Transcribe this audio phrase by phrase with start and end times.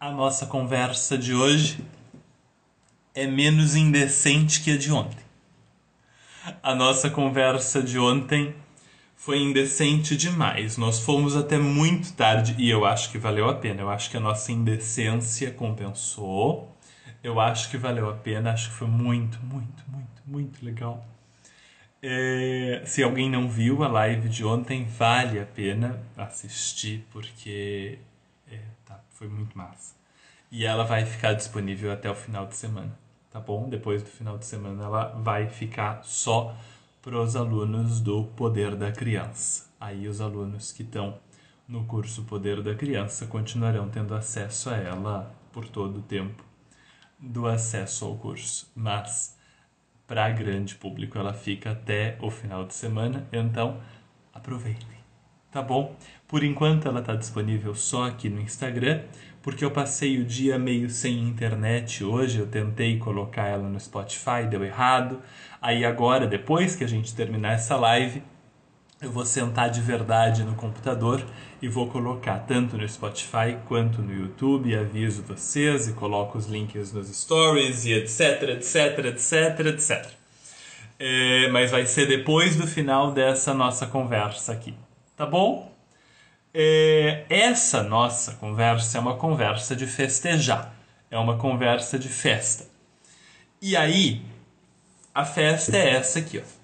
[0.00, 1.84] A nossa conversa de hoje
[3.12, 5.24] é menos indecente que a de ontem.
[6.62, 8.54] A nossa conversa de ontem
[9.16, 10.76] foi indecente demais.
[10.76, 13.80] Nós fomos até muito tarde e eu acho que valeu a pena.
[13.80, 16.72] Eu acho que a nossa indecência compensou.
[17.20, 18.52] Eu acho que valeu a pena.
[18.52, 21.04] Acho que foi muito, muito, muito, muito legal.
[22.00, 27.98] É, se alguém não viu a live de ontem, vale a pena assistir porque
[29.18, 29.96] foi muito massa.
[30.50, 32.96] E ela vai ficar disponível até o final de semana,
[33.30, 33.68] tá bom?
[33.68, 36.56] Depois do final de semana ela vai ficar só
[37.02, 39.68] para os alunos do Poder da Criança.
[39.80, 41.18] Aí os alunos que estão
[41.66, 46.44] no curso Poder da Criança continuarão tendo acesso a ela por todo o tempo
[47.18, 48.70] do acesso ao curso.
[48.74, 49.36] Mas
[50.08, 51.18] para grande público.
[51.18, 53.80] Ela fica até o final de semana, então
[54.32, 54.88] aproveitem,
[55.52, 55.94] tá bom?
[56.28, 59.00] Por enquanto ela está disponível só aqui no Instagram,
[59.42, 62.38] porque eu passei o dia meio sem internet hoje.
[62.38, 65.22] Eu tentei colocar ela no Spotify, deu errado.
[65.60, 68.22] Aí agora, depois que a gente terminar essa live,
[69.00, 71.24] eu vou sentar de verdade no computador
[71.62, 74.76] e vou colocar tanto no Spotify quanto no YouTube.
[74.76, 80.10] Aviso vocês e coloco os links nos stories e etc, etc, etc, etc.
[80.98, 84.74] É, mas vai ser depois do final dessa nossa conversa aqui,
[85.16, 85.77] tá bom?
[86.52, 90.74] É, essa nossa conversa é uma conversa de festejar,
[91.10, 92.66] é uma conversa de festa.
[93.60, 94.22] E aí,
[95.14, 96.58] a festa é essa aqui, ó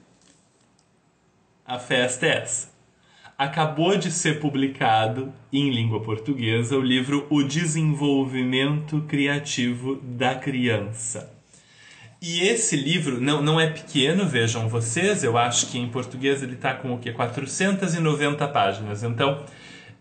[1.66, 2.68] a festa é essa.
[3.38, 11.32] Acabou de ser publicado em língua portuguesa o livro O Desenvolvimento Criativo da Criança.
[12.20, 16.54] E esse livro não, não é pequeno, vejam vocês, eu acho que em português ele
[16.54, 17.12] está com o quê?
[17.12, 19.02] 490 páginas.
[19.02, 19.42] Então,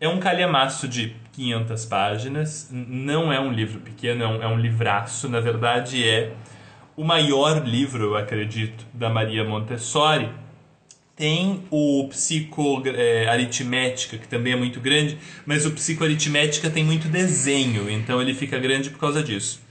[0.04, 4.60] é um calhamaço de 500 páginas, não é um livro pequeno, é um, é um
[4.60, 6.34] livraço, na verdade é
[6.98, 10.30] o maior livro, eu acredito, da Maria Montessori,
[11.16, 17.90] tem o psicoaritmética, é, que também é muito grande, mas o psicoaritmética tem muito desenho,
[17.90, 19.62] então ele fica grande por causa disso.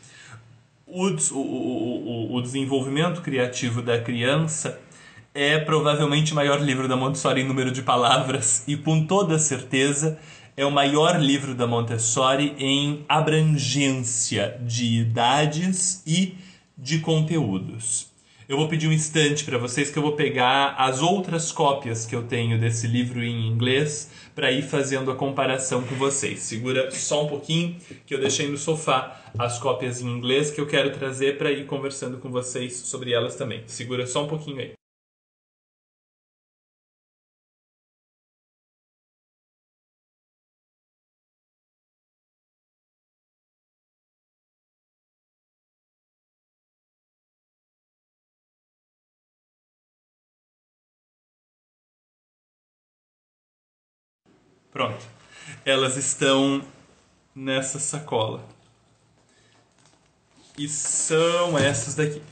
[0.87, 4.81] O, o, o, o desenvolvimento criativo da criança
[5.35, 10.19] é provavelmente o maior livro da Montessori em número de palavras e com toda certeza
[10.57, 16.35] é o maior livro da Montessori em abrangência de idades e
[16.77, 18.13] de conteúdos.
[18.47, 22.15] Eu vou pedir um instante para vocês que eu vou pegar as outras cópias que
[22.15, 26.41] eu tenho desse livro em inglês para ir fazendo a comparação com vocês.
[26.41, 30.67] Segura só um pouquinho que eu deixei no sofá as cópias em inglês que eu
[30.67, 33.63] quero trazer para ir conversando com vocês sobre elas também.
[33.67, 34.82] Segura só um pouquinho aí.
[54.73, 55.05] Pronto.
[55.65, 56.65] Elas estão
[57.35, 58.47] nessa sacola.
[60.57, 62.23] E são essas daqui.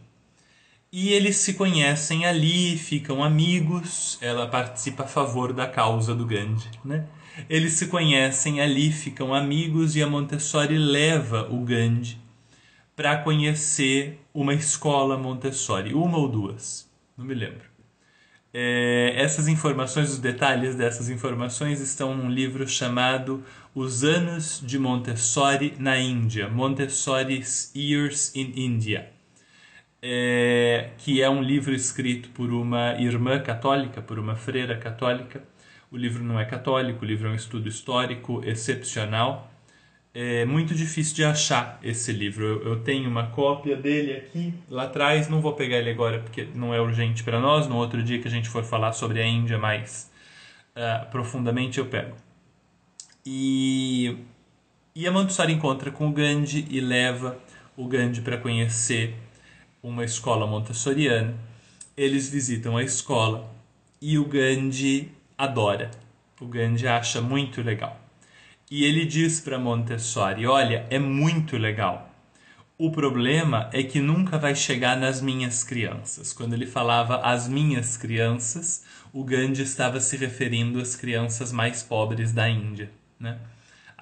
[0.91, 6.69] E eles se conhecem ali, ficam amigos, ela participa a favor da causa do Gandhi,
[6.85, 7.07] né?
[7.49, 12.19] Eles se conhecem ali, ficam amigos e a Montessori leva o Gandhi
[12.97, 17.71] para conhecer uma escola Montessori, uma ou duas, não me lembro.
[18.55, 23.43] É, essas informações, os detalhes dessas informações estão num livro chamado
[23.75, 29.11] Os Anos de Montessori na Índia, Montessori's Years in India.
[30.03, 35.43] é, que é um livro escrito por uma irmã católica, por uma freira católica.
[35.93, 39.53] O livro não é católico, o livro é um estudo histórico excepcional.
[40.15, 42.47] É muito difícil de achar esse livro.
[42.47, 45.29] Eu, eu tenho uma cópia dele aqui, lá atrás.
[45.29, 47.69] Não vou pegar ele agora porque não é urgente para nós.
[47.69, 50.11] No outro dia que a gente for falar sobre a Índia mais
[50.75, 52.17] uh, profundamente, eu pego.
[53.27, 54.17] E,
[54.95, 57.39] e a Montessori encontra com o Gandhi e leva
[57.77, 59.15] o Gandhi para conhecer
[59.83, 61.35] uma escola montessoriana.
[61.95, 63.55] Eles visitam a escola
[64.01, 65.91] e o Gandhi adora.
[66.41, 68.01] O Gandhi acha muito legal.
[68.71, 72.11] E ele diz para Montessori: Olha, é muito legal.
[72.79, 76.33] O problema é que nunca vai chegar nas minhas crianças.
[76.33, 82.33] Quando ele falava as minhas crianças, o Gandhi estava se referindo às crianças mais pobres
[82.33, 82.91] da Índia,
[83.21, 83.39] né?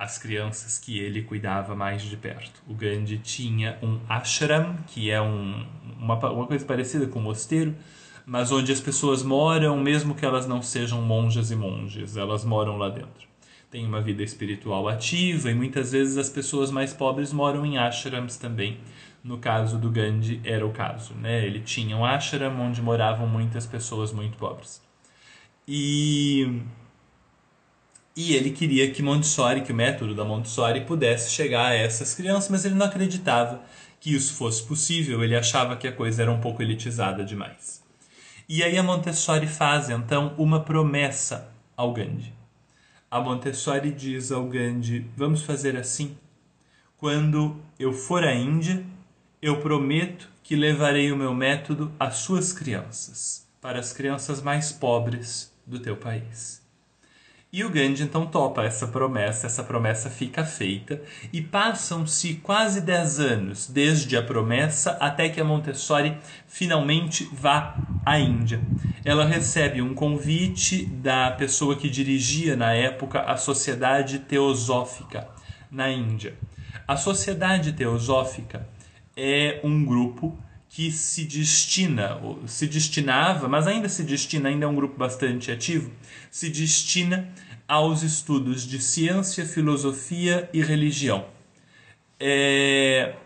[0.01, 2.63] as crianças que ele cuidava mais de perto.
[2.67, 5.67] O Gandhi tinha um ashram, que é um,
[5.99, 7.77] uma, uma coisa parecida com um mosteiro,
[8.31, 12.79] mas onde as pessoas moram, mesmo que elas não sejam monjas e monges, elas moram
[12.79, 13.29] lá dentro.
[13.69, 18.37] Tem uma vida espiritual ativa e muitas vezes as pessoas mais pobres moram em ashrams
[18.37, 18.79] também.
[19.25, 21.45] No caso do Gandhi era o caso, né?
[21.45, 24.81] Ele tinha um ashram onde moravam muitas pessoas muito pobres.
[25.67, 26.63] E
[28.15, 32.49] e ele queria que Montessori, que o método da Montessori pudesse chegar a essas crianças,
[32.49, 33.61] mas ele não acreditava
[33.99, 37.90] que isso fosse possível, ele achava que a coisa era um pouco elitizada demais.
[38.53, 42.35] E aí a Montessori faz então uma promessa ao Gandhi.
[43.09, 46.19] A Montessori diz ao Gandhi: Vamos fazer assim.
[46.99, 48.85] Quando eu for à Índia,
[49.41, 55.55] eu prometo que levarei o meu método às suas crianças, para as crianças mais pobres
[55.65, 56.60] do teu país.
[57.53, 61.03] E o Gandhi então topa essa promessa, essa promessa fica feita
[61.33, 66.17] e passam-se quase 10 anos desde a promessa até que a Montessori
[66.47, 67.77] finalmente vá
[68.07, 68.61] à Índia.
[69.05, 75.27] Ela recebe um convite da pessoa que dirigia na época a Sociedade Teosófica
[75.69, 76.35] na Índia.
[76.87, 78.65] A Sociedade Teosófica
[79.17, 80.39] é um grupo
[80.71, 85.91] que se destina, se destinava, mas ainda se destina, ainda é um grupo bastante ativo,
[86.31, 87.29] se destina
[87.67, 91.27] aos estudos de ciência, filosofia e religião.
[92.21, 93.17] É...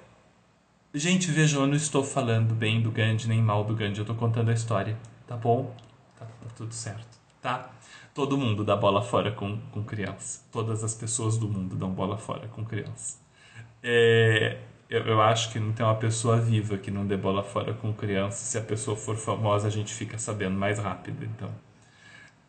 [0.95, 4.17] Gente, vejam, eu não estou falando bem do Gandhi nem mal do Gandhi, eu estou
[4.17, 4.97] contando a história,
[5.27, 5.75] tá bom?
[6.19, 7.71] Tá, tá, tudo certo, tá?
[8.15, 10.41] Todo mundo dá bola fora com, com criança.
[10.51, 13.19] Todas as pessoas do mundo dão bola fora com criança.
[13.83, 17.75] É, eu, eu acho que não tem uma pessoa viva que não dê bola fora
[17.75, 18.39] com criança.
[18.45, 21.25] Se a pessoa for famosa, a gente fica sabendo mais rápido.
[21.25, 21.51] Então,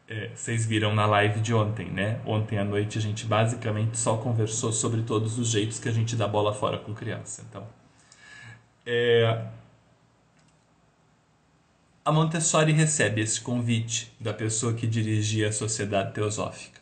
[0.08, 2.20] é, vocês viram na live de ontem, né?
[2.26, 6.16] Ontem à noite a gente basicamente só conversou sobre todos os jeitos que a gente
[6.16, 7.44] dá bola fora com criança.
[7.50, 7.68] Então,
[8.86, 9.46] é,
[12.04, 16.75] a Montessori recebe esse convite da pessoa que dirigia a Sociedade Teosófica.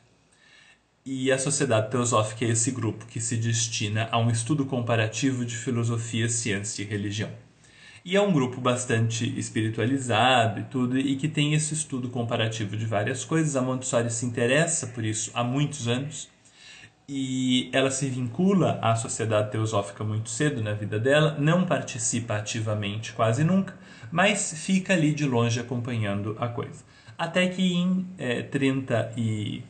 [1.06, 5.54] E a Sociedade Teosófica é esse grupo que se destina a um estudo comparativo de
[5.54, 7.30] filosofia, ciência e religião.
[8.06, 12.86] E é um grupo bastante espiritualizado e tudo, e que tem esse estudo comparativo de
[12.86, 13.58] várias coisas.
[13.58, 16.30] A Montessori se interessa por isso há muitos anos
[17.06, 23.12] e ela se vincula à sociedade teosófica muito cedo na vida dela, não participa ativamente
[23.12, 23.78] quase nunca,
[24.10, 26.82] mas fica ali de longe acompanhando a coisa.
[27.18, 29.64] Até que em é, 30 e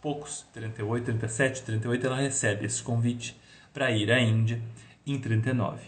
[0.00, 3.38] poucos, 38, 37, 38, ela recebe esse convite
[3.72, 4.60] para ir à Índia
[5.06, 5.80] em 39.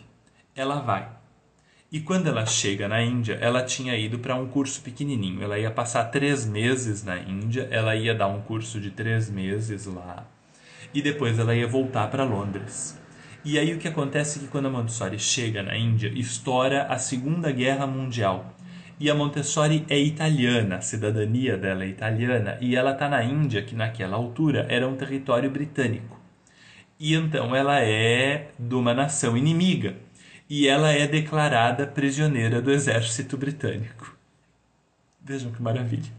[0.54, 1.08] Ela vai.
[1.90, 5.42] E quando ela chega na Índia, ela tinha ido para um curso pequenininho.
[5.42, 9.86] Ela ia passar três meses na Índia, ela ia dar um curso de três meses
[9.86, 10.26] lá
[10.94, 12.98] e depois ela ia voltar para Londres.
[13.44, 16.98] E aí o que acontece é que quando a Montessori chega na Índia, estoura a
[16.98, 18.54] Segunda Guerra Mundial
[18.98, 23.62] e a Montessori é italiana, a cidadania dela é italiana, e ela está na Índia,
[23.62, 26.20] que naquela altura era um território britânico.
[26.98, 29.96] E então ela é de uma nação inimiga,
[30.48, 34.16] e ela é declarada prisioneira do exército britânico.
[35.24, 36.12] Vejam que maravilha.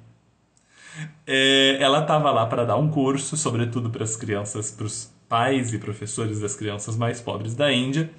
[1.26, 5.74] É, ela estava lá para dar um curso, sobretudo para as crianças, para os pais
[5.74, 8.10] e professores das crianças mais pobres da Índia,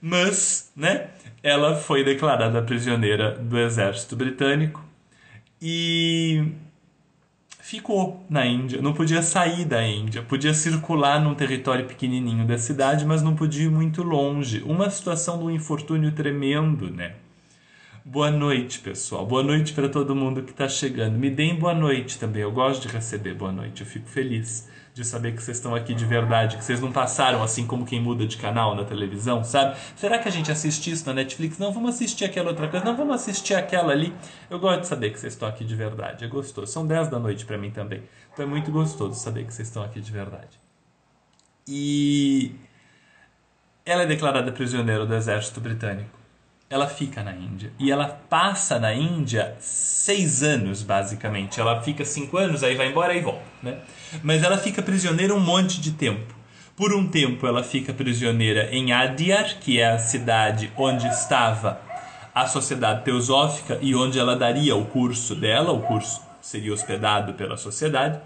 [0.00, 1.08] mas, né,
[1.44, 4.82] ela foi declarada prisioneira do exército britânico
[5.60, 6.42] e
[7.60, 8.80] ficou na Índia.
[8.80, 13.64] Não podia sair da Índia, podia circular num território pequenininho da cidade, mas não podia
[13.64, 14.62] ir muito longe.
[14.62, 17.16] Uma situação de um infortúnio tremendo, né?
[18.02, 19.26] Boa noite, pessoal.
[19.26, 21.18] Boa noite para todo mundo que está chegando.
[21.18, 22.40] Me deem boa noite também.
[22.40, 23.82] Eu gosto de receber boa noite.
[23.82, 27.42] Eu fico feliz de saber que vocês estão aqui de verdade, que vocês não passaram
[27.42, 29.76] assim como quem muda de canal na televisão, sabe?
[29.96, 31.58] Será que a gente assiste isso na Netflix?
[31.58, 32.84] Não, vamos assistir aquela outra coisa.
[32.84, 34.14] Não, vamos assistir aquela ali.
[34.48, 36.24] Eu gosto de saber que vocês estão aqui de verdade.
[36.24, 36.70] É gostoso.
[36.70, 38.04] São 10 da noite para mim também.
[38.32, 40.60] Então é muito gostoso saber que vocês estão aqui de verdade.
[41.66, 42.54] E
[43.84, 46.23] ela é declarada prisioneira do exército britânico
[46.68, 47.72] ela fica na Índia.
[47.78, 51.60] E ela passa na Índia seis anos, basicamente.
[51.60, 53.42] Ela fica cinco anos, aí vai embora e volta.
[53.62, 53.78] Né?
[54.22, 56.34] Mas ela fica prisioneira um monte de tempo.
[56.76, 61.80] Por um tempo, ela fica prisioneira em Adyar, que é a cidade onde estava
[62.34, 65.70] a sociedade teosófica e onde ela daria o curso dela.
[65.70, 68.20] O curso seria hospedado pela sociedade.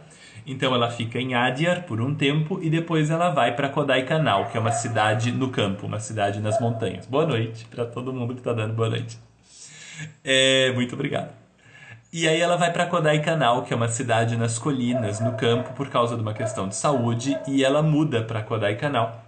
[0.49, 4.57] Então ela fica em Adyar por um tempo e depois ela vai para Kodaikanal, que
[4.57, 7.05] é uma cidade no campo, uma cidade nas montanhas.
[7.05, 9.19] Boa noite para todo mundo que está dando boa noite.
[10.25, 11.31] É, muito obrigado.
[12.11, 15.91] E aí ela vai para Kodaikanal, que é uma cidade nas colinas, no campo, por
[15.91, 19.28] causa de uma questão de saúde, e ela muda para Kodaikanal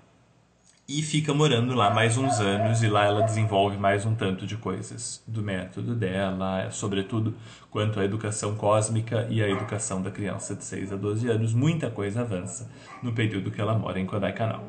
[0.92, 4.56] e fica morando lá mais uns anos e lá ela desenvolve mais um tanto de
[4.56, 7.32] coisas do método dela, sobretudo
[7.70, 11.54] quanto à educação cósmica e à educação da criança de 6 a 12 anos.
[11.54, 12.68] Muita coisa avança
[13.04, 14.64] no período que ela mora em Kodaikanal.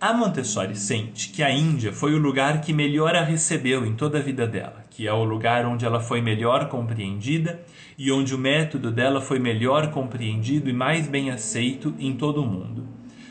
[0.00, 4.16] A Montessori sente que a Índia foi o lugar que melhor a recebeu em toda
[4.16, 7.60] a vida dela, que é o lugar onde ela foi melhor compreendida
[7.98, 12.46] e onde o método dela foi melhor compreendido e mais bem aceito em todo o
[12.46, 12.88] mundo.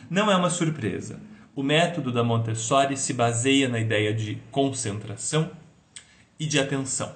[0.07, 1.19] Não é uma surpresa
[1.55, 5.50] o método da Montessori se baseia na ideia de concentração
[6.38, 7.13] e de atenção.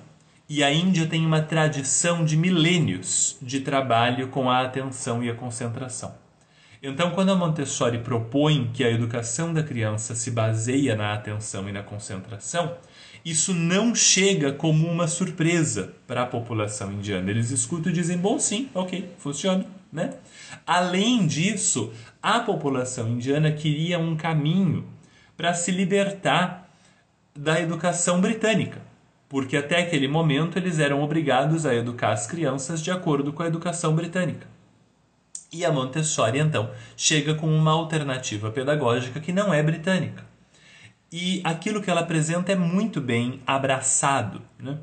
[0.48, 5.36] E a Índia tem uma tradição de milênios de trabalho com a atenção e a
[5.36, 6.15] concentração.
[6.81, 11.74] Então, quando a Montessori propõe que a educação da criança se baseia na atenção e
[11.74, 12.77] na concentração,
[13.25, 17.29] isso não chega como uma surpresa para a população indiana.
[17.29, 19.65] Eles escutam e dizem: bom, sim, ok, funciona.
[19.91, 20.13] Né?
[20.65, 21.91] Além disso,
[22.22, 24.86] a população indiana queria um caminho
[25.36, 26.70] para se libertar
[27.36, 28.82] da educação britânica,
[29.29, 33.48] porque até aquele momento eles eram obrigados a educar as crianças de acordo com a
[33.48, 34.48] educação britânica.
[35.51, 40.24] E a Montessori, então, chega com uma alternativa pedagógica que não é britânica.
[41.12, 44.41] E aquilo que ela apresenta é muito bem abraçado.
[44.60, 44.77] Né?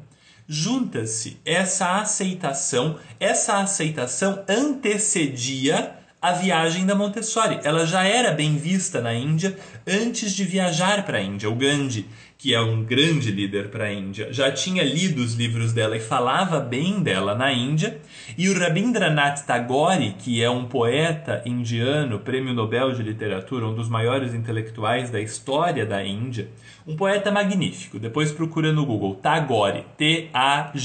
[0.49, 1.39] Junta-se.
[1.45, 7.61] Essa aceitação, essa aceitação antecedia a viagem da Montessori.
[7.63, 9.57] Ela já era bem vista na Índia
[9.87, 11.49] antes de viajar para a Índia.
[11.49, 12.05] O Gandhi,
[12.37, 16.01] que é um grande líder para a Índia, já tinha lido os livros dela e
[16.01, 18.01] falava bem dela na Índia.
[18.37, 23.89] E o Rabindranath Tagore, que é um poeta indiano, prêmio Nobel de Literatura, um dos
[23.89, 26.49] maiores intelectuais da história da Índia,
[26.85, 28.01] um poeta magnífico.
[28.01, 30.77] Depois procura no Google Tagore, T-A-G-O-R-E.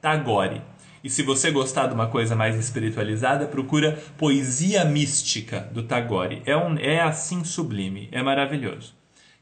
[0.00, 0.71] Tagore
[1.04, 6.42] e se você gostar de uma coisa mais espiritualizada, procura Poesia Mística do Tagore.
[6.46, 8.94] É, um, é assim sublime, é maravilhoso.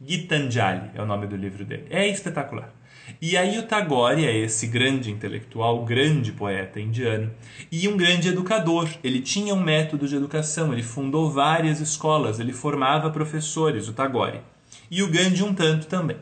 [0.02, 1.86] Gitanjali é o nome do livro dele.
[1.90, 2.72] É espetacular.
[3.20, 7.30] E aí o Tagore é esse grande intelectual, grande poeta indiano
[7.70, 8.88] e um grande educador.
[9.04, 14.40] Ele tinha um método de educação, ele fundou várias escolas, ele formava professores, o Tagore.
[14.90, 16.16] E o Gandhi um tanto também.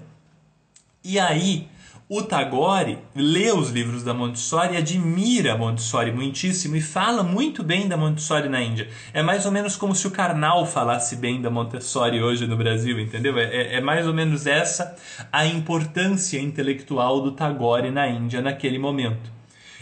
[1.04, 1.68] E aí
[2.10, 7.86] o Tagore lê os livros da Montessori, admira a Montessori muitíssimo e fala muito bem
[7.86, 8.88] da Montessori na Índia.
[9.12, 12.98] É mais ou menos como se o Karnal falasse bem da Montessori hoje no Brasil,
[12.98, 13.38] entendeu?
[13.38, 14.96] É, é, é mais ou menos essa
[15.30, 19.30] a importância intelectual do Tagore na Índia naquele momento.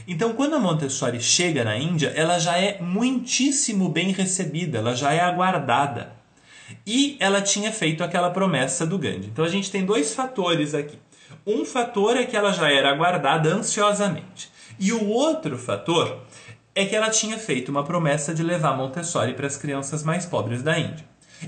[0.09, 5.13] Então, quando a Montessori chega na Índia, ela já é muitíssimo bem recebida, ela já
[5.13, 6.13] é aguardada.
[6.85, 9.29] E ela tinha feito aquela promessa do Gandhi.
[9.29, 10.99] Então, a gente tem dois fatores aqui.
[11.47, 14.51] Um fator é que ela já era aguardada ansiosamente.
[14.79, 16.19] E o outro fator
[16.75, 20.63] é que ela tinha feito uma promessa de levar Montessori para as crianças mais pobres
[20.63, 21.05] da Índia.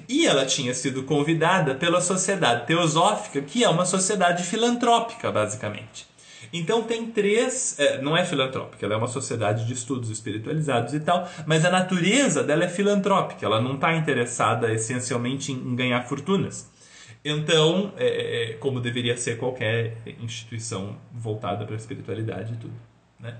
[0.09, 6.07] E ela tinha sido convidada pela Sociedade Teosófica, que é uma sociedade filantrópica, basicamente.
[6.53, 7.79] Então tem três.
[7.79, 11.71] É, não é filantrópica, ela é uma sociedade de estudos espiritualizados e tal, mas a
[11.71, 16.71] natureza dela é filantrópica, ela não está interessada essencialmente em ganhar fortunas.
[17.31, 22.73] Então, é, é, é, como deveria ser qualquer instituição voltada para a espiritualidade e tudo.
[23.21, 23.37] Né?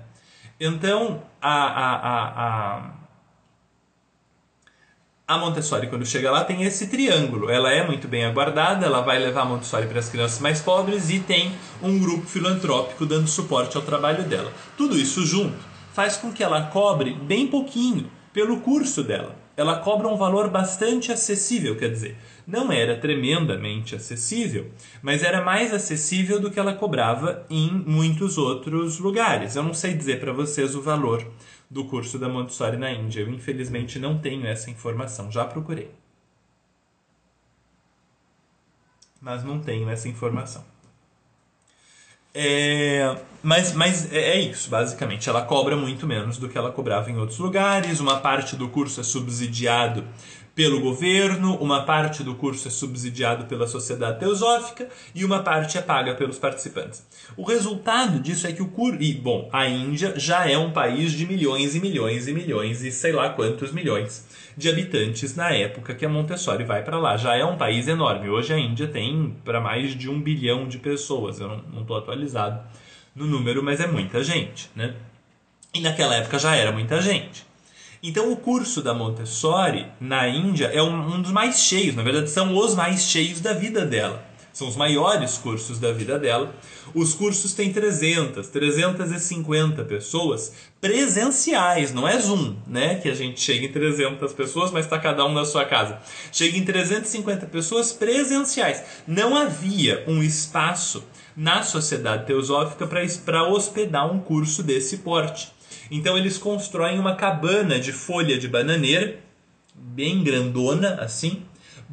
[0.59, 2.93] Então, a, a, a, a,
[5.27, 7.49] a Montessori, quando chega lá, tem esse triângulo.
[7.49, 11.09] Ela é muito bem aguardada, ela vai levar a Montessori para as crianças mais pobres
[11.09, 14.53] e tem um grupo filantrópico dando suporte ao trabalho dela.
[14.77, 15.57] Tudo isso junto
[15.93, 19.35] faz com que ela cobre bem pouquinho pelo curso dela.
[19.59, 22.15] Ela cobra um valor bastante acessível, quer dizer,
[22.47, 28.99] não era tremendamente acessível, mas era mais acessível do que ela cobrava em muitos outros
[28.99, 29.57] lugares.
[29.57, 31.29] Eu não sei dizer para vocês o valor
[31.69, 33.19] do curso da Montessori na Índia.
[33.19, 35.91] Eu infelizmente não tenho essa informação, já procurei.
[39.19, 40.63] Mas não tenho essa informação.
[42.33, 45.29] É, mas mas é, é isso, basicamente.
[45.29, 47.99] Ela cobra muito menos do que ela cobrava em outros lugares.
[47.99, 50.05] Uma parte do curso é subsidiado
[50.59, 55.81] pelo governo, uma parte do curso é subsidiado pela sociedade teosófica e uma parte é
[55.81, 57.01] paga pelos participantes.
[57.37, 59.01] O resultado disso é que o curso.
[59.01, 62.91] E, bom, a Índia já é um país de milhões e milhões e milhões e
[62.91, 64.25] sei lá quantos milhões
[64.59, 67.15] de habitantes na época que a Montessori vai para lá.
[67.15, 68.29] Já é um país enorme.
[68.29, 71.39] Hoje a Índia tem para mais de um bilhão de pessoas.
[71.39, 72.61] Eu não estou atualizado
[73.15, 74.93] no número, mas é muita gente, né?
[75.73, 77.47] E naquela época já era muita gente.
[78.03, 82.29] Então, o curso da Montessori na Índia é um, um, dos mais cheios, na verdade,
[82.29, 84.25] são os mais cheios da vida dela.
[84.51, 86.53] São os maiores cursos da vida dela.
[86.93, 92.95] Os cursos têm 300, 350 pessoas presenciais, não é Zoom, né?
[92.95, 95.99] Que a gente chega em 300 pessoas, mas está cada um na sua casa.
[96.31, 98.83] Chega em 350 pessoas presenciais.
[99.07, 101.03] Não havia um espaço
[101.35, 105.51] na sociedade teosófica para hospedar um curso desse porte.
[105.91, 109.19] Então eles constroem uma cabana de folha de bananeira,
[109.73, 111.43] bem grandona assim,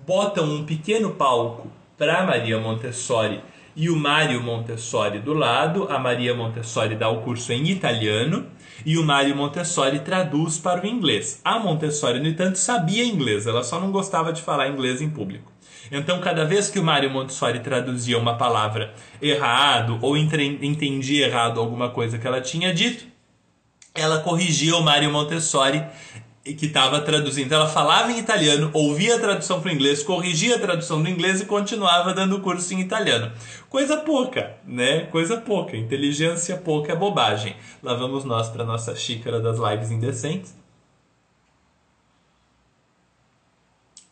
[0.06, 3.40] botam um pequeno palco para Maria Montessori
[3.74, 5.86] e o Mário Montessori do lado.
[5.90, 8.46] A Maria Montessori dá o curso em italiano
[8.84, 11.40] e o Mário Montessori traduz para o inglês.
[11.44, 15.52] A Montessori, no entanto, sabia inglês, ela só não gostava de falar inglês em público.
[15.90, 21.90] Então, cada vez que o Mário Montessori traduzia uma palavra errado ou entendia errado alguma
[21.90, 23.06] coisa que ela tinha dito,
[23.94, 25.82] ela corrigia o Mário Montessori
[26.54, 27.52] que estava traduzindo.
[27.52, 31.40] Ela falava em italiano, ouvia a tradução para o inglês, corrigia a tradução do inglês
[31.40, 33.32] e continuava dando curso em italiano.
[33.68, 35.06] Coisa pouca, né?
[35.06, 35.76] Coisa pouca.
[35.76, 37.56] Inteligência pouca é bobagem.
[37.82, 40.54] Lá vamos nós para nossa xícara das lives indecentes.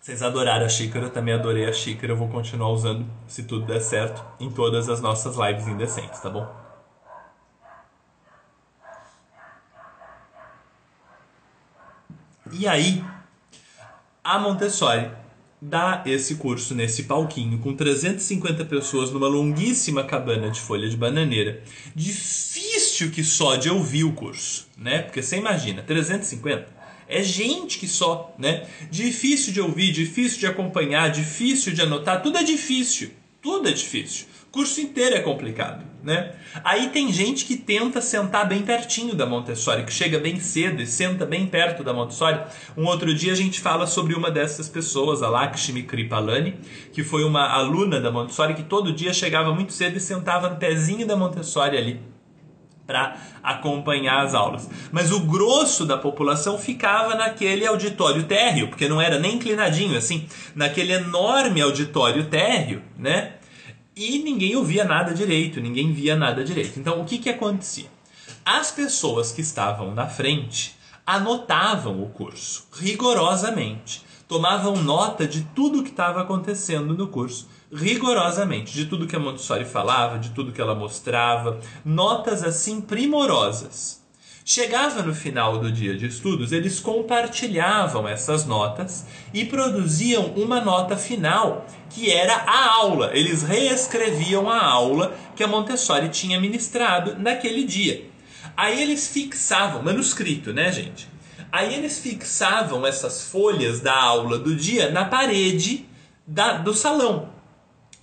[0.01, 2.13] Vocês adoraram a xícara, também adorei a xícara.
[2.13, 6.29] Eu vou continuar usando, se tudo der certo, em todas as nossas lives indecentes, tá
[6.29, 6.64] bom?
[12.53, 13.03] E aí,
[14.23, 15.11] a Montessori
[15.61, 21.63] dá esse curso nesse palquinho com 350 pessoas numa longuíssima cabana de folha de bananeira.
[21.95, 25.03] Difícil que só de ouvir o curso, né?
[25.03, 26.69] Porque você imagina, 350
[27.09, 28.67] é gente que só, né?
[28.91, 33.11] Difícil de ouvir, difícil de acompanhar, difícil de anotar, tudo é difícil.
[33.41, 36.31] Tudo é difícil curso inteiro é complicado, né?
[36.63, 40.87] Aí tem gente que tenta sentar bem pertinho da Montessori, que chega bem cedo e
[40.87, 42.41] senta bem perto da Montessori.
[42.77, 46.55] Um outro dia a gente fala sobre uma dessas pessoas, a Lakshmi Kripalani,
[46.93, 50.55] que foi uma aluna da Montessori que todo dia chegava muito cedo e sentava no
[50.55, 52.01] pezinho da Montessori ali
[52.87, 54.71] para acompanhar as aulas.
[54.93, 60.29] Mas o grosso da população ficava naquele auditório térreo, porque não era nem inclinadinho assim,
[60.55, 63.33] naquele enorme auditório térreo, né?
[63.97, 66.79] E ninguém ouvia nada direito, ninguém via nada direito.
[66.79, 67.89] Então, o que, que acontecia?
[68.45, 70.77] As pessoas que estavam na frente
[71.07, 78.87] anotavam o curso rigorosamente, tomavam nota de tudo que estava acontecendo no curso rigorosamente, de
[78.87, 84.04] tudo que a Montessori falava, de tudo que ela mostrava, notas assim primorosas.
[84.47, 90.99] Chegava no final do dia de estudos, eles compartilhavam essas notas e produziam uma nota
[90.99, 93.11] final, que era a aula.
[93.15, 98.05] Eles reescreviam a aula que a Montessori tinha ministrado naquele dia.
[98.55, 101.09] Aí eles fixavam, manuscrito, né, gente?
[101.51, 105.87] Aí eles fixavam essas folhas da aula do dia na parede
[106.27, 107.31] da, do salão,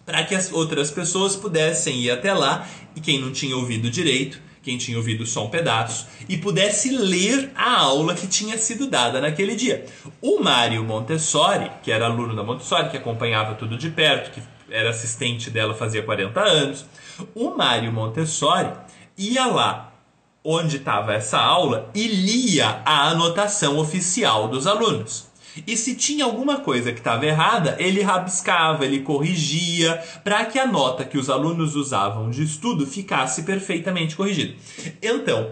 [0.03, 4.49] para que as outras pessoas pudessem ir até lá e quem não tinha ouvido direito
[4.61, 9.19] quem tinha ouvido só um pedaço, e pudesse ler a aula que tinha sido dada
[9.19, 9.85] naquele dia.
[10.21, 14.89] O Mário Montessori, que era aluno da Montessori, que acompanhava tudo de perto, que era
[14.89, 16.85] assistente dela fazia 40 anos,
[17.35, 18.71] o Mário Montessori
[19.17, 19.91] ia lá
[20.43, 25.30] onde estava essa aula e lia a anotação oficial dos alunos.
[25.67, 30.65] E se tinha alguma coisa que estava errada, ele rabiscava, ele corrigia, para que a
[30.65, 34.55] nota que os alunos usavam de estudo ficasse perfeitamente corrigida.
[35.01, 35.51] Então,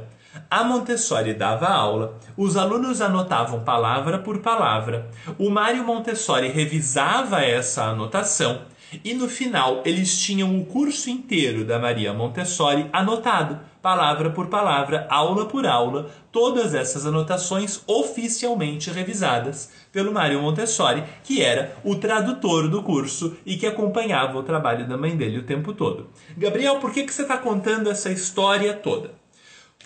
[0.50, 7.84] a Montessori dava aula, os alunos anotavam palavra por palavra, o Mário Montessori revisava essa
[7.84, 8.62] anotação
[9.04, 15.08] e no final eles tinham o curso inteiro da Maria Montessori anotado palavra por palavra,
[15.10, 22.69] aula por aula, todas essas anotações oficialmente revisadas pelo Mário Montessori, que era o tradutor
[22.69, 26.10] do curso e que acompanhava o trabalho da mãe dele o tempo todo.
[26.38, 29.12] Gabriel, por que, que você está contando essa história toda?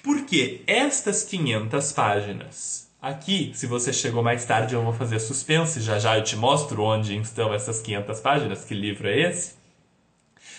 [0.01, 5.99] Porque estas 500 páginas Aqui, se você chegou mais tarde, eu vou fazer suspense, já
[5.99, 9.55] já eu te mostro onde estão essas 500 páginas, que livro é esse.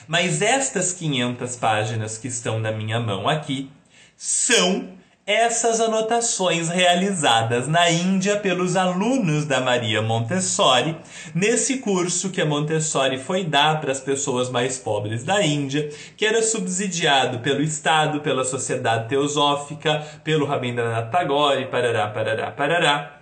[0.06, 3.70] Mas estas 500 páginas que estão na minha mão aqui
[4.14, 4.90] são
[5.26, 10.98] essas anotações realizadas na Índia pelos alunos da Maria Montessori,
[11.34, 16.26] nesse curso que a Montessori foi dar para as pessoas mais pobres da Índia, que
[16.26, 23.20] era subsidiado pelo Estado, pela Sociedade Teosófica, pelo Rabindranath Tagore, parará, parará, parará.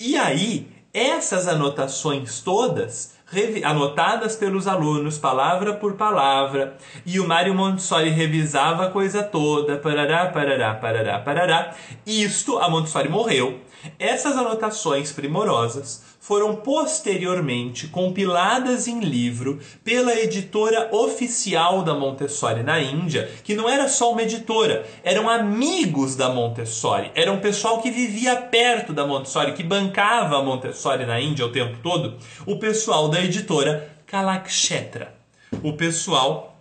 [0.00, 3.15] E aí, essas anotações todas
[3.64, 10.26] anotadas pelos alunos, palavra por palavra, e o Mário Montessori revisava a coisa toda, parará,
[10.26, 11.74] parará, parará, parará.
[12.06, 13.60] Isto, a Montessori morreu.
[13.98, 23.30] Essas anotações primorosas foram posteriormente compiladas em livro pela editora oficial da Montessori na Índia,
[23.44, 28.34] que não era só uma editora, eram amigos da Montessori, era um pessoal que vivia
[28.34, 33.22] perto da Montessori, que bancava a Montessori na Índia o tempo todo, o pessoal da
[33.22, 35.14] editora Kalakshetra,
[35.62, 36.60] o pessoal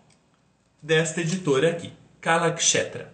[0.79, 3.11] desta editora aqui, Kalakshetra.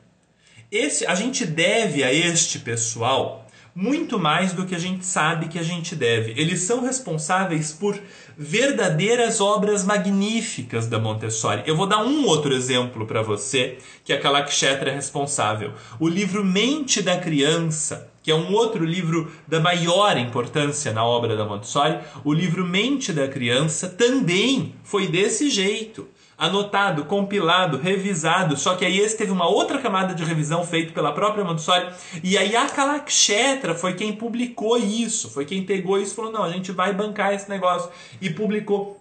[0.70, 3.41] Esse, a gente deve a este pessoal
[3.74, 6.32] muito mais do que a gente sabe que a gente deve.
[6.32, 7.98] Eles são responsáveis por
[8.38, 11.64] verdadeiras obras magníficas da Montessori.
[11.66, 15.74] Eu vou dar um outro exemplo para você que a Kalakshetra é responsável.
[16.00, 21.36] O livro Mente da Criança, que é um outro livro da maior importância na obra
[21.36, 26.08] da Montessori, o livro Mente da Criança também foi desse jeito
[26.42, 31.14] anotado, compilado, revisado, só que aí esse teve uma outra camada de revisão feita pela
[31.14, 36.16] própria Montessori, e aí a Kalakshetra foi quem publicou isso, foi quem pegou isso e
[36.16, 39.00] falou, não, a gente vai bancar esse negócio, e publicou.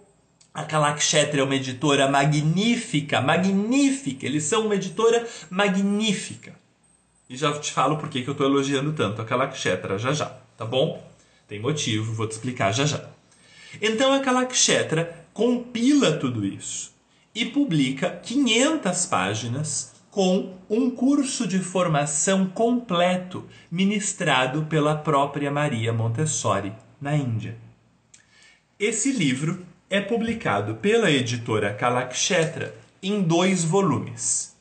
[0.53, 6.53] A Kalakshetra é uma editora magnífica, magnífica, eles são uma editora magnífica.
[7.27, 10.63] E já te falo por que, eu estou elogiando tanto a Kalakshetra já já, tá
[10.65, 11.03] bom?
[11.47, 13.03] Tem motivo, vou te explicar já já.
[13.81, 16.91] Então a Kalakshetra compila tudo isso
[17.33, 26.73] e publica 500 páginas com um curso de formação completo ministrado pela própria Maria Montessori
[26.99, 27.55] na Índia.
[28.77, 34.55] Esse livro é publicado pela editora Kalakshetra em dois volumes.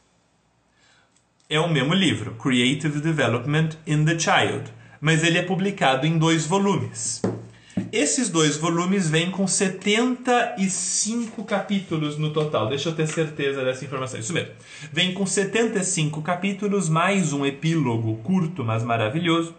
[1.48, 6.46] É o mesmo livro, Creative Development in the Child, mas ele é publicado em dois
[6.46, 7.22] volumes.
[7.92, 12.68] Esses dois volumes vêm com 75 capítulos no total.
[12.68, 14.20] Deixa eu ter certeza dessa informação.
[14.20, 14.52] Isso mesmo.
[14.92, 19.56] Vem com 75 capítulos, mais um epílogo curto, mas maravilhoso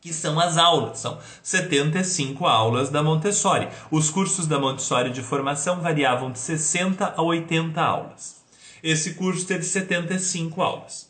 [0.00, 0.98] que são as aulas.
[1.00, 3.68] São 75 aulas da Montessori.
[3.90, 8.42] Os cursos da Montessori de formação variavam de 60 a 80 aulas.
[8.82, 11.08] Esse curso teve 75 aulas.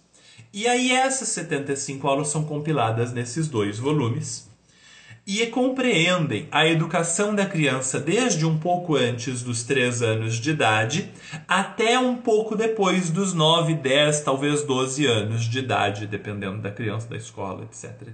[0.52, 4.51] E aí essas 75 aulas são compiladas nesses dois volumes
[5.26, 11.12] e compreendem a educação da criança desde um pouco antes dos 3 anos de idade
[11.46, 17.08] até um pouco depois dos 9, 10, talvez 12 anos de idade, dependendo da criança,
[17.08, 18.08] da escola, etc.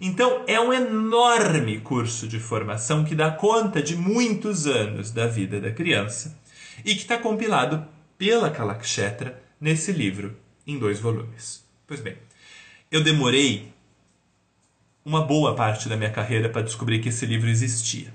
[0.00, 5.60] Então, é um enorme curso de formação que dá conta de muitos anos da vida
[5.60, 6.40] da criança
[6.84, 11.64] e que está compilado pela Kalakshetra nesse livro, em dois volumes.
[11.86, 12.16] Pois bem,
[12.90, 13.71] eu demorei
[15.04, 18.12] uma boa parte da minha carreira para descobrir que esse livro existia.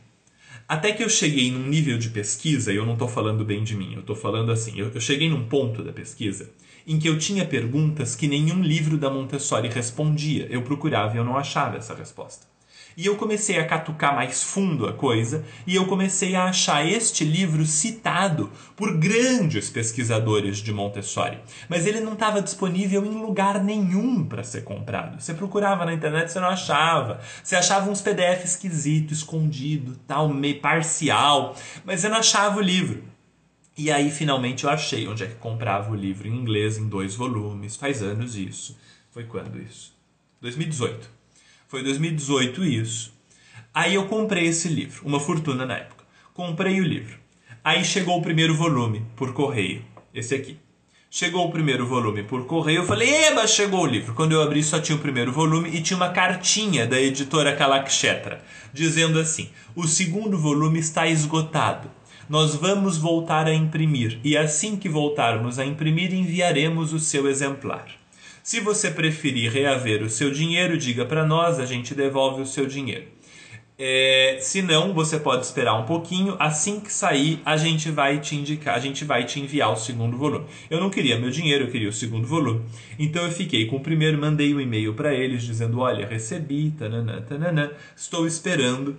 [0.68, 3.76] Até que eu cheguei num nível de pesquisa, e eu não estou falando bem de
[3.76, 6.50] mim, eu estou falando assim, eu, eu cheguei num ponto da pesquisa
[6.88, 10.48] em que eu tinha perguntas que nenhum livro da Montessori respondia.
[10.50, 12.48] Eu procurava e eu não achava essa resposta.
[12.98, 17.24] E eu comecei a catucar mais fundo a coisa e eu comecei a achar este
[17.24, 21.38] livro citado por grandes pesquisadores de Montessori.
[21.70, 25.22] Mas ele não estava disponível em lugar nenhum para ser comprado.
[25.22, 27.22] Você procurava na internet, você não achava.
[27.44, 31.56] Você achava uns PDF esquisito, escondido, tal, meio parcial,
[31.86, 33.04] mas você não achava o livro.
[33.78, 37.14] E aí finalmente eu achei onde é que comprava o livro em inglês em dois
[37.14, 37.76] volumes.
[37.76, 38.76] Faz anos isso.
[39.12, 39.96] Foi quando isso?
[40.42, 41.17] 2018.
[41.68, 43.14] Foi 2018 isso.
[43.74, 46.06] Aí eu comprei esse livro, uma fortuna na época.
[46.34, 47.18] Comprei o livro.
[47.62, 50.58] Aí chegou o primeiro volume por correio, esse aqui.
[51.12, 54.14] Chegou o primeiro volume por correio, eu falei, eba, chegou o livro.
[54.14, 58.42] Quando eu abri só tinha o primeiro volume e tinha uma cartinha da editora Kalakshetra,
[58.72, 61.92] dizendo assim: "O segundo volume está esgotado.
[62.30, 67.88] Nós vamos voltar a imprimir e assim que voltarmos a imprimir enviaremos o seu exemplar."
[68.48, 72.66] Se você preferir reaver o seu dinheiro, diga para nós, a gente devolve o seu
[72.66, 73.04] dinheiro.
[73.78, 76.34] É, se não, você pode esperar um pouquinho.
[76.40, 80.16] Assim que sair, a gente vai te indicar, a gente vai te enviar o segundo
[80.16, 80.46] volume.
[80.70, 82.62] Eu não queria meu dinheiro, eu queria o segundo volume.
[82.98, 87.22] Então eu fiquei com o primeiro, mandei um e-mail para eles dizendo: olha, recebi, tananã,
[87.24, 88.96] tananã, estou esperando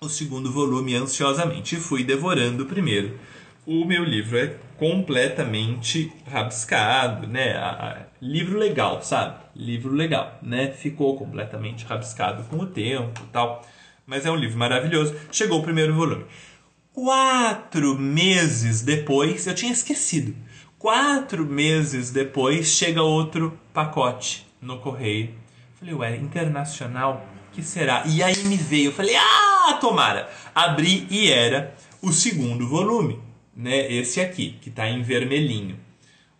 [0.00, 1.74] o segundo volume ansiosamente.
[1.74, 3.18] E fui devorando o primeiro.
[3.66, 7.56] O meu livro é completamente rabiscado, né?
[7.56, 9.36] A, a, livro legal, sabe?
[9.56, 10.70] Livro legal, né?
[10.70, 13.64] Ficou completamente rabiscado com o tempo tal.
[14.06, 15.16] Mas é um livro maravilhoso.
[15.32, 16.26] Chegou o primeiro volume.
[16.92, 20.36] Quatro meses depois, eu tinha esquecido.
[20.78, 25.34] Quatro meses depois, chega outro pacote no correio.
[25.78, 27.26] Falei, ué, internacional?
[27.54, 28.02] que será?
[28.04, 30.28] E aí me veio, eu falei, ah, tomara!
[30.54, 33.20] Abri e era o segundo volume,
[33.56, 33.92] né?
[33.92, 35.78] Esse aqui, que está em vermelhinho.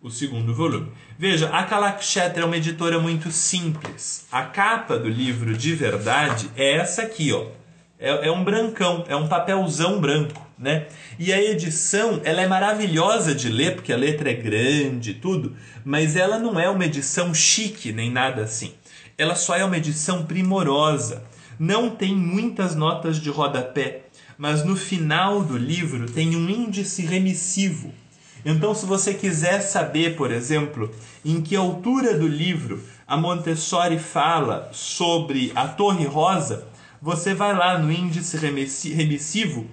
[0.01, 0.91] O segundo volume.
[1.17, 4.27] Veja, a Kalakshetra é uma editora muito simples.
[4.31, 7.47] A capa do livro de verdade é essa aqui, ó.
[7.97, 10.85] É, é um brancão, é um papelzão branco, né?
[11.17, 15.55] E a edição, ela é maravilhosa de ler, porque a letra é grande e tudo,
[15.83, 18.73] mas ela não é uma edição chique, nem nada assim.
[19.17, 21.23] Ela só é uma edição primorosa.
[21.57, 24.04] Não tem muitas notas de rodapé,
[24.37, 27.93] mas no final do livro tem um índice remissivo
[28.45, 30.93] então, se você quiser saber, por exemplo,
[31.25, 36.67] em que altura do livro a Montessori fala sobre a Torre Rosa,
[37.01, 39.67] você vai lá no índice remissivo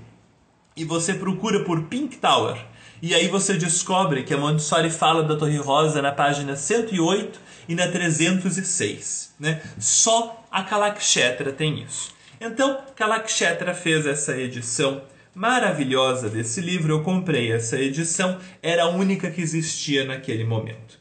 [0.75, 2.57] e você procura por Pink Tower.
[3.03, 7.75] E aí você descobre que a Montessori fala da Torre Rosa na página 108 e
[7.75, 9.35] na 306.
[9.38, 9.61] Né?
[9.79, 12.14] Só a Kalakshetra tem isso.
[12.45, 15.03] Então, Kalakshetra fez essa edição
[15.33, 20.99] maravilhosa desse livro, eu comprei essa edição, era a única que existia naquele momento.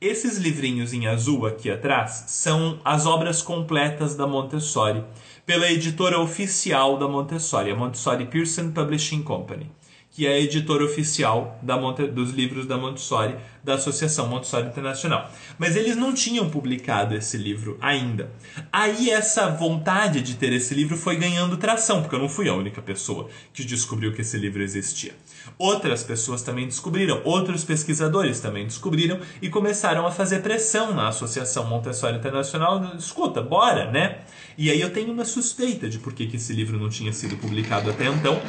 [0.00, 5.02] Esses livrinhos em azul aqui atrás são as obras completas da Montessori,
[5.44, 9.68] pela editora oficial da Montessori, a Montessori Pearson Publishing Company
[10.14, 15.28] que é a editora oficial Monte, dos livros da Montessori, da Associação Montessori Internacional.
[15.58, 18.30] Mas eles não tinham publicado esse livro ainda.
[18.72, 22.54] Aí essa vontade de ter esse livro foi ganhando tração, porque eu não fui a
[22.54, 25.16] única pessoa que descobriu que esse livro existia.
[25.58, 31.66] Outras pessoas também descobriram, outros pesquisadores também descobriram e começaram a fazer pressão na Associação
[31.66, 32.94] Montessori Internacional.
[32.96, 34.20] Escuta, bora, né?
[34.56, 37.90] E aí eu tenho uma suspeita de por que esse livro não tinha sido publicado
[37.90, 38.40] até então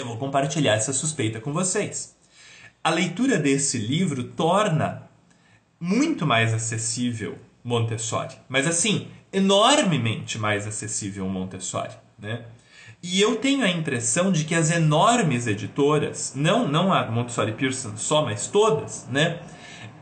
[0.00, 2.16] eu vou compartilhar essa suspeita com vocês.
[2.82, 5.08] A leitura desse livro torna
[5.78, 12.44] muito mais acessível Montessori, mas assim, enormemente mais acessível Montessori, né?
[13.02, 17.96] E eu tenho a impressão de que as enormes editoras, não não a Montessori Pearson
[17.96, 19.40] só, mas todas, né?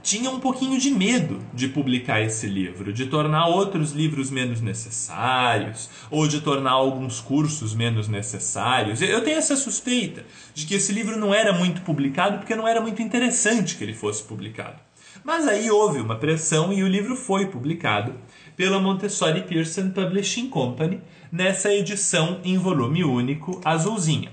[0.08, 5.90] Tinha um pouquinho de medo de publicar esse livro, de tornar outros livros menos necessários,
[6.10, 9.02] ou de tornar alguns cursos menos necessários.
[9.02, 12.80] Eu tenho essa suspeita de que esse livro não era muito publicado porque não era
[12.80, 14.78] muito interessante que ele fosse publicado.
[15.22, 18.14] Mas aí houve uma pressão e o livro foi publicado
[18.56, 24.32] pela Montessori Pearson Publishing Company nessa edição em volume único azulzinha.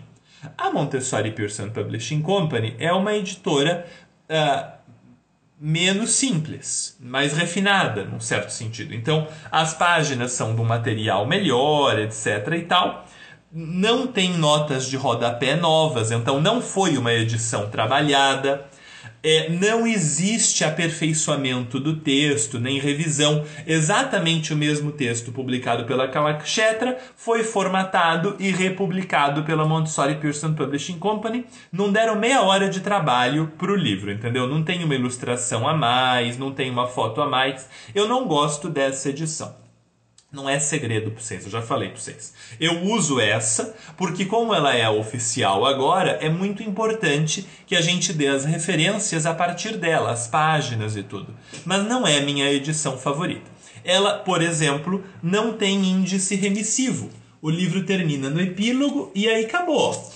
[0.58, 3.86] A Montessori Pearson Publishing Company é uma editora
[4.30, 4.75] uh,
[5.60, 8.94] menos simples, mais refinada, num certo sentido.
[8.94, 12.54] Então, as páginas são de um material melhor, etc.
[12.58, 13.06] e tal.
[13.52, 18.66] Não tem notas de rodapé novas, então não foi uma edição trabalhada
[19.26, 23.44] é, não existe aperfeiçoamento do texto, nem revisão.
[23.66, 31.00] Exatamente o mesmo texto publicado pela Kalakshetra foi formatado e republicado pela Montessori Pearson Publishing
[31.00, 31.44] Company.
[31.72, 34.48] Não deram meia hora de trabalho para o livro, entendeu?
[34.48, 37.68] Não tem uma ilustração a mais, não tem uma foto a mais.
[37.96, 39.65] Eu não gosto dessa edição.
[40.36, 42.34] Não é segredo para vocês, eu já falei para vocês.
[42.60, 48.12] Eu uso essa porque, como ela é oficial agora, é muito importante que a gente
[48.12, 51.34] dê as referências a partir dela, as páginas e tudo.
[51.64, 53.50] Mas não é minha edição favorita.
[53.82, 57.10] Ela, por exemplo, não tem índice remissivo.
[57.42, 60.12] O livro termina no epílogo e aí acabou.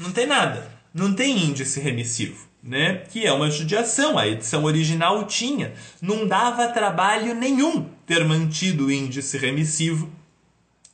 [0.00, 0.68] Não tem nada.
[0.92, 3.04] Não tem índice remissivo né?
[3.10, 4.18] Que é uma judiação.
[4.18, 5.72] A edição original tinha.
[6.02, 10.10] Não dava trabalho nenhum ter mantido o índice remissivo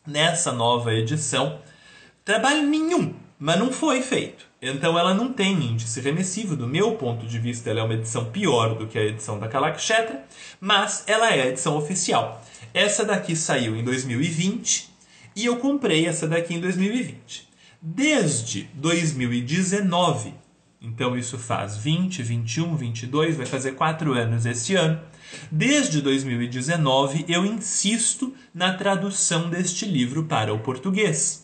[0.06, 1.60] nessa nova edição.
[2.24, 4.46] Trabalho nenhum, mas não foi feito.
[4.60, 6.54] Então ela não tem índice remissivo.
[6.54, 9.48] Do meu ponto de vista, ela é uma edição pior do que a edição da
[9.48, 10.24] Kalakshetra,
[10.60, 12.44] mas ela é a edição oficial.
[12.72, 14.88] Essa daqui saiu em 2020
[15.34, 17.48] e eu comprei essa daqui em 2020.
[17.80, 20.41] Desde 2019
[20.82, 25.00] Então isso faz 20, 21, 22, vai fazer 4 anos este ano.
[25.50, 31.41] Desde 2019 eu insisto na tradução deste livro para o português.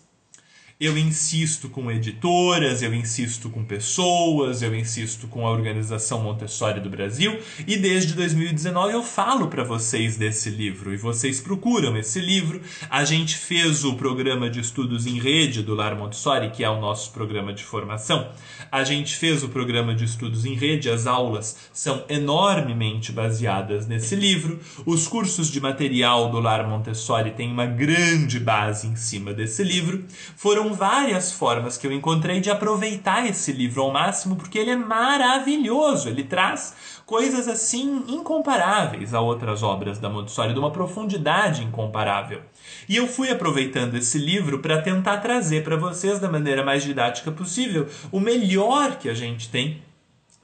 [0.80, 6.88] Eu insisto com editoras, eu insisto com pessoas, eu insisto com a Organização Montessori do
[6.88, 12.60] Brasil e desde 2019 eu falo para vocês desse livro e vocês procuram esse livro.
[12.88, 16.80] A gente fez o programa de estudos em rede do Lar Montessori, que é o
[16.80, 18.30] nosso programa de formação.
[18.70, 24.14] A gente fez o programa de estudos em rede, as aulas são enormemente baseadas nesse
[24.14, 24.60] livro.
[24.86, 30.04] Os cursos de material do Lar Montessori têm uma grande base em cima desse livro.
[30.36, 34.70] Foram foram várias formas que eu encontrei de aproveitar esse livro ao máximo, porque ele
[34.70, 36.08] é maravilhoso.
[36.08, 42.42] Ele traz coisas assim incomparáveis a outras obras da Montessori, de uma profundidade incomparável.
[42.88, 47.30] E eu fui aproveitando esse livro para tentar trazer para vocês, da maneira mais didática
[47.32, 49.82] possível, o melhor que a gente tem,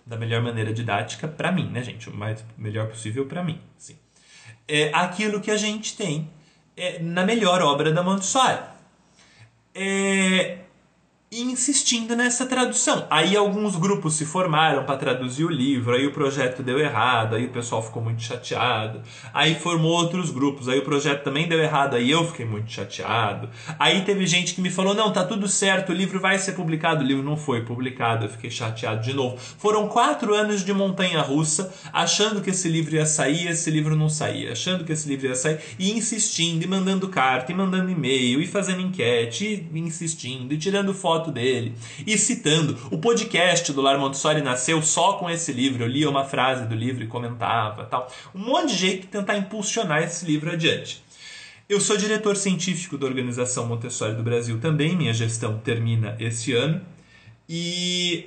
[0.06, 2.08] da melhor maneira didática para mim, né, gente?
[2.08, 3.58] O mais melhor possível para mim.
[3.76, 3.96] Sim.
[4.66, 6.30] É aquilo que a gente tem
[6.76, 8.73] é, na melhor obra da Montessori
[9.74, 9.80] え
[10.38, 10.63] え、
[11.34, 13.06] é, insistindo nessa tradução.
[13.10, 17.46] Aí alguns grupos se formaram para traduzir o livro, aí o projeto deu errado, aí
[17.46, 19.02] o pessoal ficou muito chateado.
[19.32, 23.48] Aí formou outros grupos, aí o projeto também deu errado, aí eu fiquei muito chateado.
[23.78, 27.02] Aí teve gente que me falou: "Não, tá tudo certo, o livro vai ser publicado".
[27.02, 29.36] O livro não foi publicado, eu fiquei chateado de novo.
[29.38, 34.08] Foram quatro anos de montanha russa, achando que esse livro ia sair, esse livro não
[34.08, 38.40] saía, achando que esse livro ia sair e insistindo, e mandando carta, e mandando e-mail,
[38.40, 41.74] e fazendo enquete, e insistindo, e tirando foto foto dele
[42.06, 42.76] e citando.
[42.90, 45.84] O podcast do Lar Montessori nasceu só com esse livro.
[45.84, 48.10] Eu lia uma frase do livro e comentava, tal.
[48.34, 51.02] Um monte de jeito de tentar impulsionar esse livro adiante.
[51.68, 56.80] Eu sou diretor científico da Organização Montessori do Brasil também, minha gestão termina esse ano.
[57.48, 58.26] E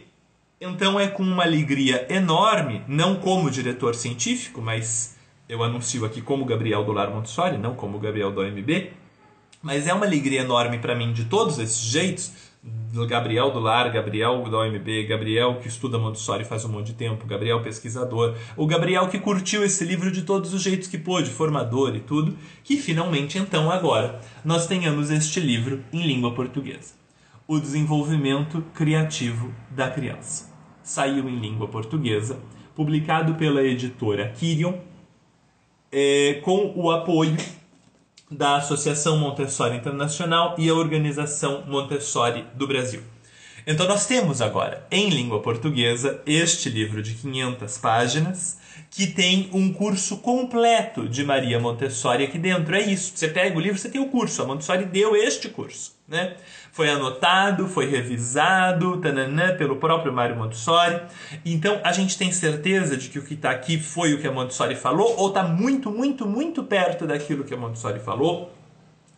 [0.60, 5.16] então é com uma alegria enorme, não como diretor científico, mas
[5.48, 8.92] eu anuncio aqui como Gabriel do Lar Montessori, não como Gabriel do OMB,
[9.62, 12.47] mas é uma alegria enorme para mim de todos esses jeitos
[13.06, 17.28] Gabriel do Lar, Gabriel da OMB, Gabriel que estuda Montessori faz um monte de tempo,
[17.28, 21.96] Gabriel pesquisador, o Gabriel que curtiu esse livro de todos os jeitos que pôde, formador
[21.96, 26.96] e tudo, que finalmente então agora nós tenhamos este livro em língua portuguesa.
[27.48, 30.52] O desenvolvimento criativo da criança.
[30.82, 32.40] Saiu em língua portuguesa,
[32.76, 34.74] publicado pela editora Kirion,
[35.92, 37.38] é, com o apoio
[38.30, 43.02] da Associação Montessori Internacional e a Organização Montessori do Brasil.
[43.66, 48.58] Então nós temos agora, em língua portuguesa, este livro de 500 páginas,
[48.90, 52.76] que tem um curso completo de Maria Montessori aqui dentro.
[52.76, 53.12] É isso.
[53.16, 54.42] Você pega o livro, você tem o curso.
[54.42, 56.36] A Montessori deu este curso, né?
[56.78, 61.02] Foi anotado, foi revisado, tananã, pelo próprio Mário Montessori.
[61.44, 64.32] Então a gente tem certeza de que o que está aqui foi o que a
[64.32, 68.54] Montessori falou, ou está muito, muito, muito perto daquilo que a Montessori falou.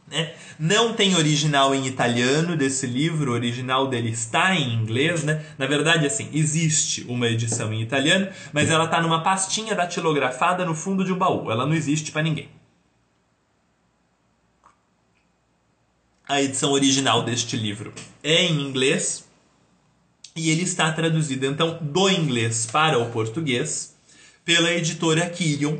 [0.08, 0.32] Né?
[0.58, 5.26] Não tem original em italiano desse livro, o original dele está em inglês.
[5.26, 5.44] Né?
[5.58, 10.74] Na verdade, assim, existe uma edição em italiano, mas ela está numa pastinha datilografada no
[10.74, 11.52] fundo de um baú.
[11.52, 12.48] Ela não existe para ninguém.
[16.30, 17.92] A edição original deste livro
[18.24, 19.28] é em inglês
[20.36, 23.96] e ele está traduzido então do inglês para o português
[24.46, 25.80] pela editora Kirion,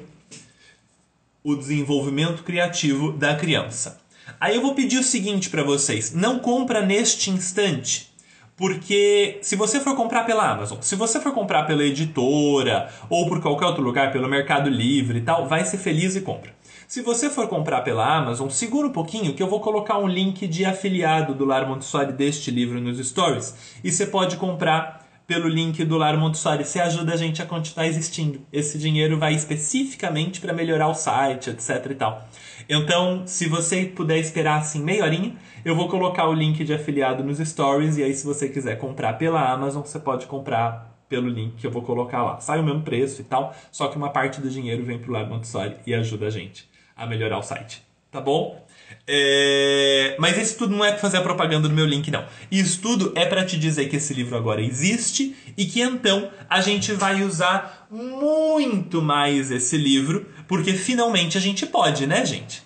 [1.44, 4.02] o desenvolvimento criativo da criança.
[4.40, 8.10] Aí eu vou pedir o seguinte para vocês: não compra neste instante.
[8.58, 13.40] Porque se você for comprar pela Amazon, se você for comprar pela editora ou por
[13.40, 16.58] qualquer outro lugar, pelo Mercado Livre e tal, vai ser feliz e compra.
[16.90, 20.48] Se você for comprar pela Amazon, segura um pouquinho que eu vou colocar um link
[20.48, 25.86] de afiliado do Lar Montessori deste livro nos stories e você pode comprar pelo link
[25.86, 26.66] do Lar Montessori.
[26.66, 28.42] Você ajuda a gente a continuar existindo.
[28.52, 32.28] Esse dinheiro vai especificamente para melhorar o site, etc e tal.
[32.68, 37.24] Então, se você puder esperar assim meia horinha, eu vou colocar o link de afiliado
[37.24, 41.54] nos stories e aí se você quiser comprar pela Amazon, você pode comprar pelo link
[41.56, 42.40] que eu vou colocar lá.
[42.40, 45.30] Sai o mesmo preço e tal, só que uma parte do dinheiro vem pro Lar
[45.30, 46.69] Montessori e ajuda a gente
[47.00, 47.82] a melhorar o site.
[48.12, 48.68] Tá bom?
[49.08, 50.16] É...
[50.20, 52.26] Mas isso tudo não é para fazer a propaganda do meu link, não.
[52.52, 56.60] Isso tudo é para te dizer que esse livro agora existe e que então a
[56.60, 62.64] gente vai usar muito mais esse livro, porque finalmente a gente pode, né, gente?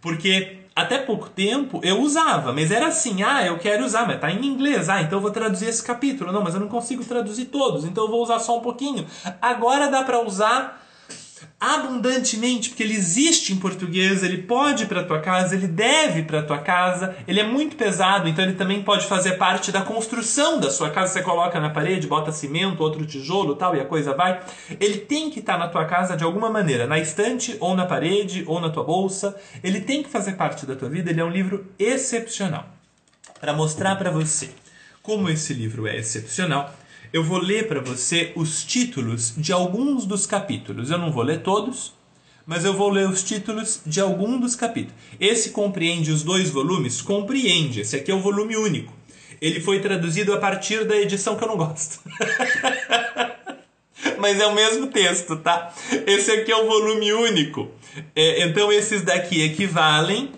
[0.00, 4.30] Porque até pouco tempo eu usava, mas era assim: ah, eu quero usar, mas tá
[4.30, 6.32] em inglês, ah, então eu vou traduzir esse capítulo.
[6.32, 9.06] Não, mas eu não consigo traduzir todos, então eu vou usar só um pouquinho.
[9.40, 10.82] Agora dá para usar
[11.62, 16.42] abundantemente, porque ele existe em português, ele pode ir para tua casa, ele deve para
[16.42, 20.72] tua casa, ele é muito pesado, então ele também pode fazer parte da construção da
[20.72, 21.12] sua casa.
[21.12, 24.40] Você coloca na parede, bota cimento, outro tijolo, tal, e a coisa vai.
[24.80, 28.42] Ele tem que estar na tua casa de alguma maneira, na estante ou na parede
[28.48, 29.36] ou na tua bolsa.
[29.62, 31.10] Ele tem que fazer parte da tua vida.
[31.10, 32.66] Ele é um livro excepcional
[33.40, 34.50] para mostrar para você
[35.00, 36.72] como esse livro é excepcional
[37.12, 40.90] eu vou ler para você os títulos de alguns dos capítulos.
[40.90, 41.92] Eu não vou ler todos,
[42.46, 44.94] mas eu vou ler os títulos de algum dos capítulos.
[45.20, 47.02] Esse compreende os dois volumes?
[47.02, 47.80] Compreende.
[47.80, 48.92] Esse aqui é o volume único.
[49.40, 52.00] Ele foi traduzido a partir da edição que eu não gosto.
[54.18, 55.74] mas é o mesmo texto, tá?
[56.06, 57.70] Esse aqui é o volume único.
[58.16, 60.30] É, então esses daqui equivalem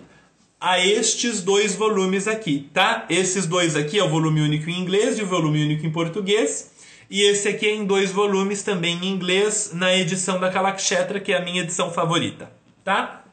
[0.65, 3.05] a estes dois volumes aqui, tá?
[3.07, 6.71] Esses dois aqui é o volume único em inglês e o volume único em português.
[7.07, 11.31] E esse aqui é em dois volumes também em inglês, na edição da Kalakshetra, que
[11.31, 12.51] é a minha edição favorita,
[12.83, 13.25] tá?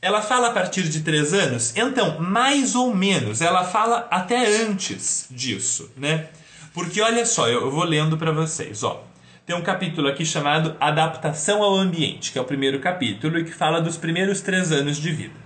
[0.00, 1.76] Ela fala a partir de três anos?
[1.76, 6.28] Então, mais ou menos, ela fala até antes disso, né?
[6.72, 9.02] Porque olha só, eu vou lendo para vocês, ó.
[9.44, 13.52] Tem um capítulo aqui chamado Adaptação ao Ambiente, que é o primeiro capítulo e que
[13.52, 15.41] fala dos primeiros três anos de vida.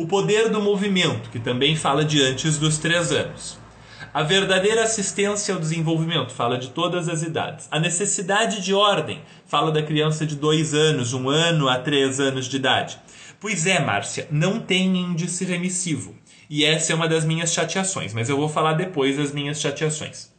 [0.00, 3.58] O poder do movimento, que também fala de antes dos três anos.
[4.14, 7.68] A verdadeira assistência ao desenvolvimento, fala de todas as idades.
[7.70, 12.46] A necessidade de ordem, fala da criança de dois anos, um ano a três anos
[12.46, 12.98] de idade.
[13.38, 16.16] Pois é, Márcia, não tem índice remissivo.
[16.48, 20.30] E essa é uma das minhas chateações, mas eu vou falar depois das minhas chateações.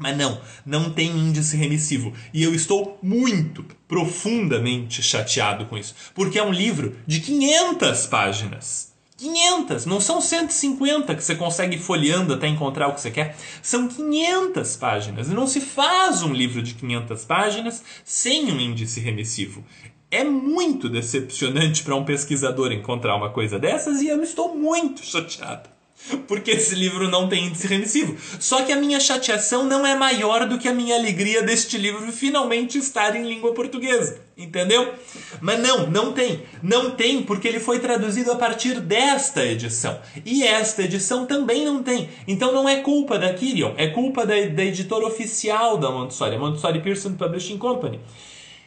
[0.00, 2.12] Mas não, não tem índice remissivo.
[2.32, 5.92] E eu estou muito, profundamente chateado com isso.
[6.14, 8.87] Porque é um livro de 500 páginas.
[9.18, 13.36] 500, não são 150 que você consegue folheando até encontrar o que você quer.
[13.60, 15.28] São 500 páginas.
[15.28, 19.64] E não se faz um livro de 500 páginas sem um índice remissivo.
[20.08, 25.77] É muito decepcionante para um pesquisador encontrar uma coisa dessas e eu estou muito chateado
[26.26, 28.16] porque esse livro não tem índice remissivo.
[28.38, 32.10] Só que a minha chateação não é maior do que a minha alegria deste livro
[32.12, 34.20] finalmente estar em língua portuguesa.
[34.36, 34.94] Entendeu?
[35.40, 36.42] Mas não, não tem.
[36.62, 40.00] Não tem porque ele foi traduzido a partir desta edição.
[40.24, 42.08] E esta edição também não tem.
[42.26, 46.38] Então não é culpa da Kirion, é culpa da, da editora oficial da Montessori, a
[46.38, 48.00] Montessori Pearson Publishing Company.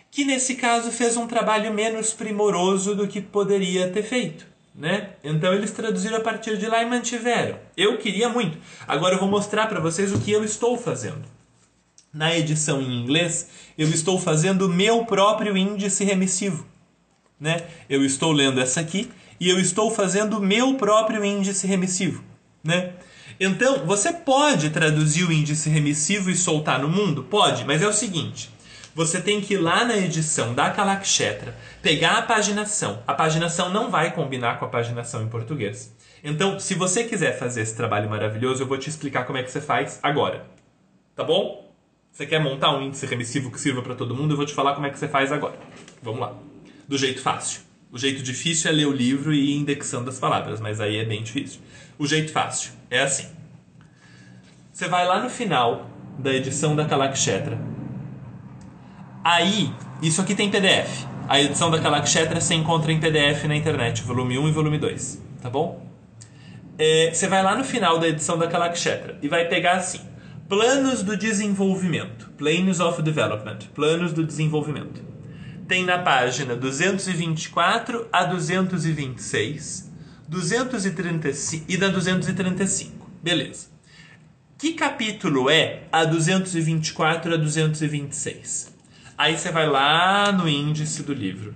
[0.09, 4.50] Que nesse caso fez um trabalho menos primoroso do que poderia ter feito.
[4.73, 5.09] Né?
[5.23, 7.59] Então eles traduziram a partir de lá e mantiveram.
[7.75, 8.57] Eu queria muito.
[8.87, 11.23] Agora eu vou mostrar para vocês o que eu estou fazendo.
[12.13, 16.65] Na edição em inglês, eu estou fazendo o meu próprio índice remissivo.
[17.39, 17.63] Né?
[17.89, 19.09] Eu estou lendo essa aqui
[19.39, 22.23] e eu estou fazendo o meu próprio índice remissivo.
[22.63, 22.93] Né?
[23.39, 27.23] Então, você pode traduzir o índice remissivo e soltar no mundo?
[27.23, 28.51] Pode, mas é o seguinte:
[28.93, 33.01] você tem que ir lá na edição da Kalakshetra, pegar a paginação.
[33.07, 35.95] A paginação não vai combinar com a paginação em português.
[36.23, 39.51] Então, se você quiser fazer esse trabalho maravilhoso, eu vou te explicar como é que
[39.51, 40.45] você faz agora.
[41.15, 41.73] Tá bom?
[42.11, 44.33] Você quer montar um índice remissivo que sirva para todo mundo?
[44.33, 45.57] Eu vou te falar como é que você faz agora.
[46.03, 46.35] Vamos lá.
[46.87, 47.61] Do jeito fácil.
[47.91, 51.05] O jeito difícil é ler o livro e ir indexando as palavras, mas aí é
[51.05, 51.61] bem difícil.
[51.97, 53.29] O jeito fácil é assim.
[54.71, 55.89] Você vai lá no final
[56.19, 57.70] da edição da Kalakshetra
[59.23, 61.05] Aí, isso aqui tem PDF.
[61.29, 65.21] A edição da Kalakshetra você encontra em PDF na internet, volume 1 e volume 2,
[65.39, 65.87] tá bom?
[66.75, 70.01] É, você vai lá no final da edição da Kalakshetra e vai pegar assim:
[70.49, 75.03] Planos do desenvolvimento, Planes of Development, Planos do desenvolvimento.
[75.67, 79.91] Tem na página 224 a 226,
[80.27, 83.07] 235 e da 235.
[83.21, 83.67] Beleza.
[84.57, 88.70] Que capítulo é a 224 a 226?
[89.21, 91.53] Aí você vai lá no índice do livro.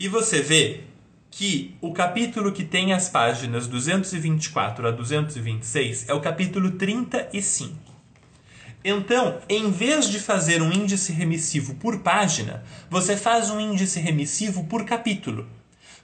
[0.00, 0.80] E você vê
[1.30, 7.76] que o capítulo que tem as páginas 224 a 226 é o capítulo 35.
[8.84, 14.64] Então, em vez de fazer um índice remissivo por página, você faz um índice remissivo
[14.64, 15.46] por capítulo.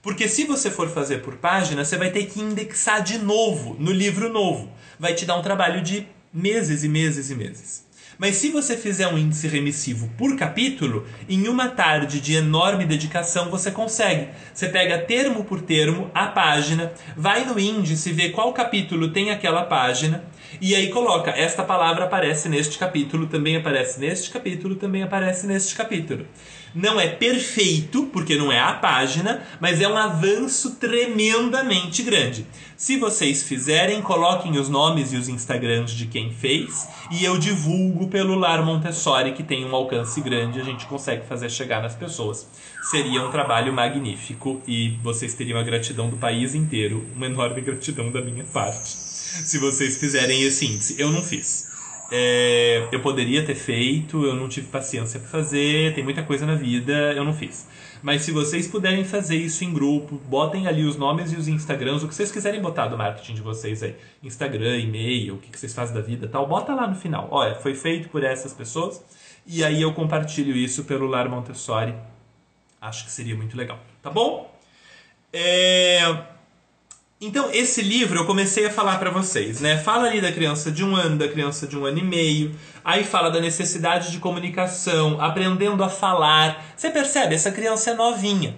[0.01, 3.91] Porque se você for fazer por página, você vai ter que indexar de novo no
[3.91, 4.71] livro novo.
[4.97, 7.86] Vai te dar um trabalho de meses e meses e meses.
[8.19, 13.51] Mas se você fizer um índice remissivo por capítulo, em uma tarde de enorme dedicação
[13.51, 14.29] você consegue.
[14.55, 19.65] Você pega termo por termo a página, vai no índice, vê qual capítulo tem aquela
[19.65, 20.25] página,
[20.61, 25.75] E aí coloca, esta palavra aparece neste capítulo, também aparece neste capítulo, também aparece neste
[25.75, 26.25] capítulo.
[26.77, 32.47] Não é perfeito, porque não é a página, mas é um avanço tremendamente grande.
[32.77, 38.09] Se vocês fizerem, coloquem os nomes e os Instagrams de quem fez e eu divulgo
[38.09, 42.47] pelo Lar Montessori, que tem um alcance grande, a gente consegue fazer chegar nas pessoas.
[42.91, 48.13] Seria um trabalho magnífico e vocês teriam a gratidão do país inteiro, uma enorme gratidão
[48.13, 51.01] da minha parte, se vocês fizerem esse índice.
[51.01, 51.75] Eu não fiz.
[52.11, 56.55] É, eu poderia ter feito, eu não tive paciência para fazer, tem muita coisa na
[56.55, 57.69] vida, eu não fiz.
[58.03, 62.05] Mas se vocês puderem fazer isso em grupo, botem ali os nomes e os Instagrams,
[62.05, 63.97] o que vocês quiserem botar do marketing de vocês aí.
[64.23, 67.27] Instagram, e-mail, o que vocês fazem da vida tal, bota lá no final.
[67.31, 69.03] Olha, foi feito por essas pessoas
[69.47, 71.95] e aí eu compartilho isso pelo Lar Montessori.
[72.81, 74.55] Acho que seria muito legal, tá bom?
[75.33, 76.36] É...
[77.19, 79.79] Então, esse livro eu comecei a falar para vocês, né?
[79.79, 82.55] Fala ali da criança de um ano, da criança de um ano e meio,
[82.85, 86.63] aí fala da necessidade de comunicação, aprendendo a falar.
[86.77, 87.35] Você percebe?
[87.35, 88.55] Essa criança é novinha.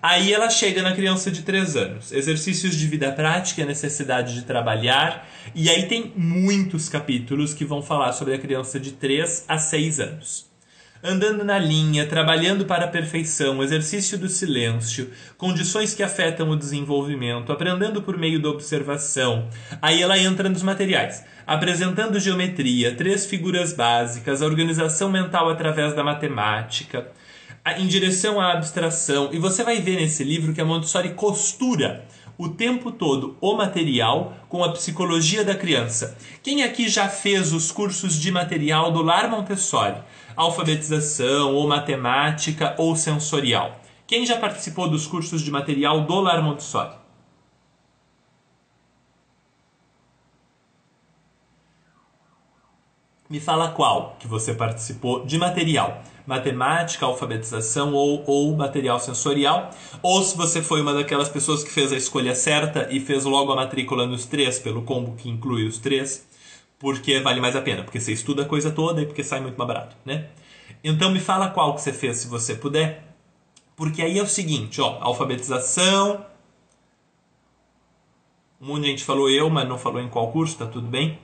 [0.00, 2.12] Aí ela chega na criança de 3 anos.
[2.12, 5.28] Exercícios de vida prática, necessidade de trabalhar.
[5.52, 9.98] E aí tem muitos capítulos que vão falar sobre a criança de 3 a 6
[9.98, 10.55] anos
[11.02, 17.52] andando na linha, trabalhando para a perfeição, exercício do silêncio, condições que afetam o desenvolvimento,
[17.52, 19.48] aprendendo por meio da observação.
[19.80, 26.02] Aí ela entra nos materiais, apresentando geometria, três figuras básicas, a organização mental através da
[26.02, 27.06] matemática,
[27.78, 29.30] em direção à abstração.
[29.32, 32.04] E você vai ver nesse livro que a Montessori costura
[32.38, 36.16] o tempo todo o material com a psicologia da criança.
[36.42, 39.96] Quem aqui já fez os cursos de material do Lar Montessori?
[40.36, 43.80] alfabetização, ou matemática, ou sensorial.
[44.06, 46.94] Quem já participou dos cursos de material do Lar Montessori?
[53.28, 56.00] Me fala qual que você participou de material.
[56.26, 59.70] Matemática, alfabetização ou, ou material sensorial.
[60.02, 63.52] Ou se você foi uma daquelas pessoas que fez a escolha certa e fez logo
[63.52, 66.26] a matrícula nos três, pelo combo que inclui os três
[66.78, 69.56] porque vale mais a pena, porque você estuda a coisa toda e porque sai muito
[69.56, 70.28] mais barato, né?
[70.84, 73.14] Então me fala qual que você fez, se você puder,
[73.74, 76.24] porque aí é o seguinte, ó, alfabetização.
[78.60, 81.18] Um monte de gente falou eu, mas não falou em qual curso, tá tudo bem?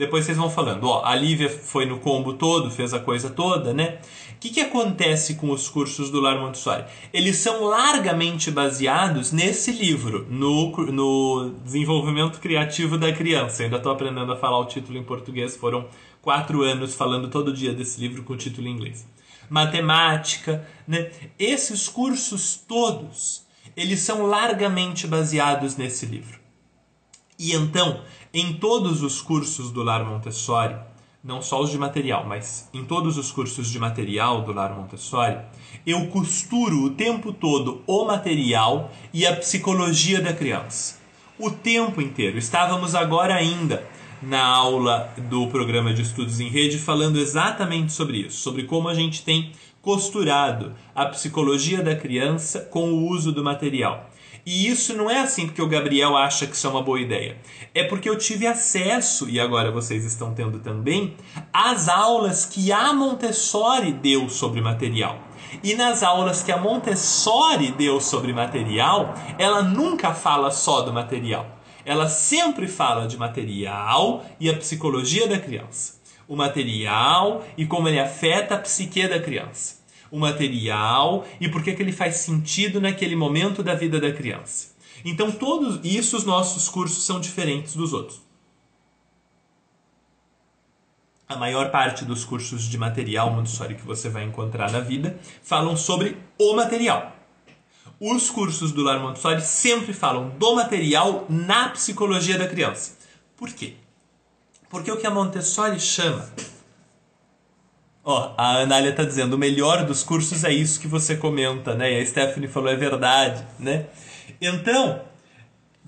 [0.00, 3.74] Depois vocês vão falando, ó, a Lívia foi no combo todo, fez a coisa toda,
[3.74, 3.98] né?
[4.34, 6.86] O que, que acontece com os cursos do Lar Montessori?
[7.12, 13.60] Eles são largamente baseados nesse livro, no, no desenvolvimento criativo da criança.
[13.60, 15.86] Eu ainda estou aprendendo a falar o título em português, foram
[16.22, 19.06] quatro anos falando todo dia desse livro com o título em inglês.
[19.50, 21.10] Matemática, né?
[21.38, 23.44] Esses cursos todos,
[23.76, 26.40] eles são largamente baseados nesse livro.
[27.38, 28.02] E então,
[28.32, 30.76] em todos os cursos do Lar Montessori,
[31.22, 35.36] não só os de material, mas em todos os cursos de material do Lar Montessori,
[35.86, 40.98] eu costuro o tempo todo o material e a psicologia da criança.
[41.38, 42.38] O tempo inteiro.
[42.38, 43.86] Estávamos agora ainda
[44.22, 48.94] na aula do programa de estudos em rede falando exatamente sobre isso, sobre como a
[48.94, 49.52] gente tem
[49.82, 54.09] costurado a psicologia da criança com o uso do material.
[54.44, 57.36] E isso não é assim porque o Gabriel acha que isso é uma boa ideia.
[57.74, 61.16] É porque eu tive acesso, e agora vocês estão tendo também,
[61.52, 65.18] às aulas que a Montessori deu sobre material.
[65.62, 71.58] E nas aulas que a Montessori deu sobre material, ela nunca fala só do material.
[71.84, 76.00] Ela sempre fala de material e a psicologia da criança.
[76.28, 79.79] O material e como ele afeta a psique da criança
[80.10, 84.74] o material e por que ele faz sentido naquele momento da vida da criança.
[85.04, 88.20] Então, todos isso, os nossos cursos são diferentes dos outros.
[91.28, 95.76] A maior parte dos cursos de material Montessori que você vai encontrar na vida falam
[95.76, 97.16] sobre o material.
[98.00, 102.96] Os cursos do Lar Montessori sempre falam do material na psicologia da criança.
[103.36, 103.74] Por quê?
[104.68, 106.28] Porque o que a Montessori chama
[108.02, 111.92] Ó, a Anália tá dizendo, o melhor dos cursos é isso que você comenta, né?
[111.92, 113.86] E a Stephanie falou, é verdade, né?
[114.40, 115.02] Então,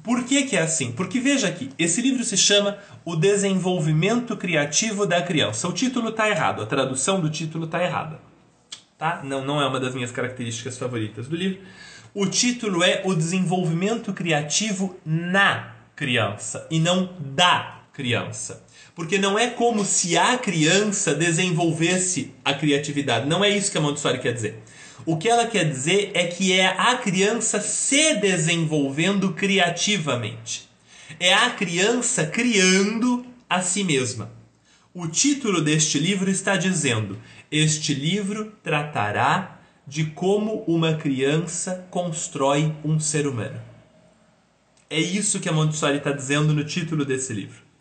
[0.02, 0.92] por que que é assim?
[0.92, 5.68] Porque veja aqui, esse livro se chama O Desenvolvimento Criativo da Criança.
[5.68, 8.20] O título tá errado, a tradução do título tá errada.
[8.98, 9.20] Tá?
[9.24, 11.60] Não, não é uma das minhas características favoritas do livro.
[12.14, 18.64] O título é O Desenvolvimento Criativo na Criança e não da criança.
[18.94, 23.28] Porque não é como se a criança desenvolvesse a criatividade.
[23.28, 24.62] Não é isso que a Montessori quer dizer.
[25.04, 30.68] O que ela quer dizer é que é a criança se desenvolvendo criativamente.
[31.18, 34.30] É a criança criando a si mesma.
[34.94, 37.18] O título deste livro está dizendo:
[37.50, 43.60] Este livro tratará de como uma criança constrói um ser humano.
[44.88, 47.71] É isso que a Montessori está dizendo no título desse livro.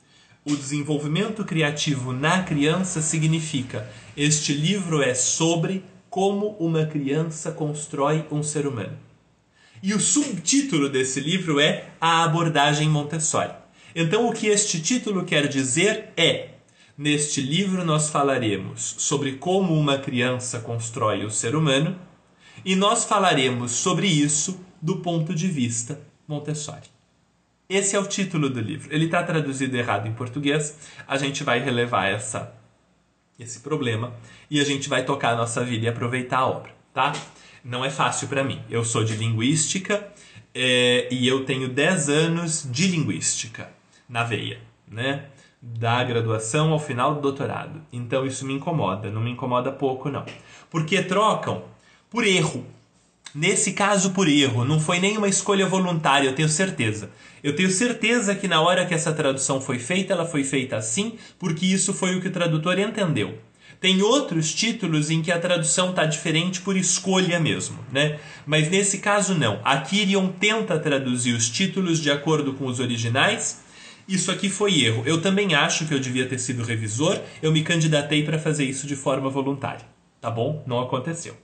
[0.43, 3.87] O desenvolvimento criativo na criança significa:
[4.17, 8.97] este livro é sobre como uma criança constrói um ser humano.
[9.83, 13.53] E o subtítulo desse livro é A Abordagem Montessori.
[13.95, 16.49] Então, o que este título quer dizer é:
[16.97, 21.95] neste livro nós falaremos sobre como uma criança constrói o ser humano
[22.65, 27.00] e nós falaremos sobre isso do ponto de vista Montessori.
[27.73, 28.93] Esse é o título do livro.
[28.93, 30.77] Ele está traduzido errado em português.
[31.07, 32.53] A gente vai relevar essa,
[33.39, 34.13] esse problema
[34.49, 37.13] e a gente vai tocar a nossa vida e aproveitar a obra, tá?
[37.63, 38.61] Não é fácil para mim.
[38.69, 40.05] Eu sou de linguística
[40.53, 43.71] é, e eu tenho 10 anos de linguística
[44.09, 45.27] na veia, né?
[45.61, 47.81] Da graduação ao final do doutorado.
[47.93, 50.25] Então isso me incomoda, não me incomoda pouco não.
[50.69, 51.63] Porque trocam
[52.09, 52.65] por erro.
[53.33, 57.09] Nesse caso, por erro, não foi nenhuma escolha voluntária, eu tenho certeza.
[57.41, 61.13] Eu tenho certeza que na hora que essa tradução foi feita, ela foi feita assim,
[61.39, 63.39] porque isso foi o que o tradutor entendeu.
[63.79, 68.19] Tem outros títulos em que a tradução está diferente por escolha mesmo, né?
[68.45, 69.61] Mas nesse caso não.
[69.63, 73.61] A Kirion tenta traduzir os títulos de acordo com os originais.
[74.07, 75.03] Isso aqui foi erro.
[75.05, 77.19] Eu também acho que eu devia ter sido revisor.
[77.41, 79.85] Eu me candidatei para fazer isso de forma voluntária.
[80.19, 80.63] Tá bom?
[80.67, 81.35] Não aconteceu.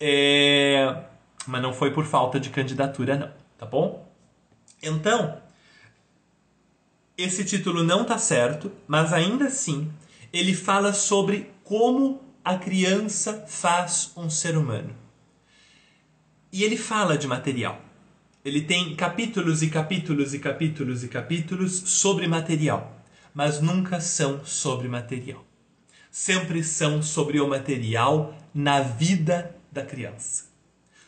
[0.00, 1.04] É...
[1.46, 3.32] Mas não foi por falta de candidatura, não.
[3.56, 4.06] Tá bom?
[4.82, 5.40] Então,
[7.16, 9.90] esse título não tá certo, mas ainda assim
[10.32, 14.94] ele fala sobre como a criança faz um ser humano.
[16.52, 17.80] E ele fala de material.
[18.44, 23.02] Ele tem capítulos e capítulos e capítulos e capítulos sobre material,
[23.34, 25.44] mas nunca são sobre material.
[26.10, 30.44] Sempre são sobre o material na vida da criança,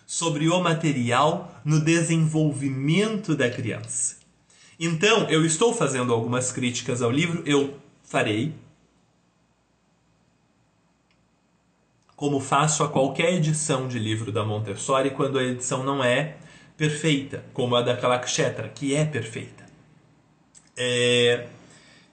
[0.06, 4.16] sobre o material no desenvolvimento da criança.
[4.78, 8.54] Então, eu estou fazendo algumas críticas ao livro, eu farei,
[12.20, 16.36] como faço a qualquer edição de livro da Montessori quando a edição não é
[16.76, 19.64] perfeita, como a da Kalakshetra, que é perfeita.
[20.76, 21.46] É...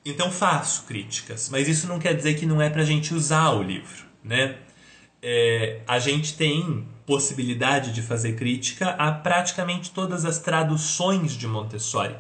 [0.06, 3.52] Então faço críticas, mas isso não quer dizer que não é para a gente usar
[3.52, 4.58] o livro, né?
[5.30, 12.16] É, a gente tem possibilidade de fazer crítica a praticamente todas as traduções de Montessori.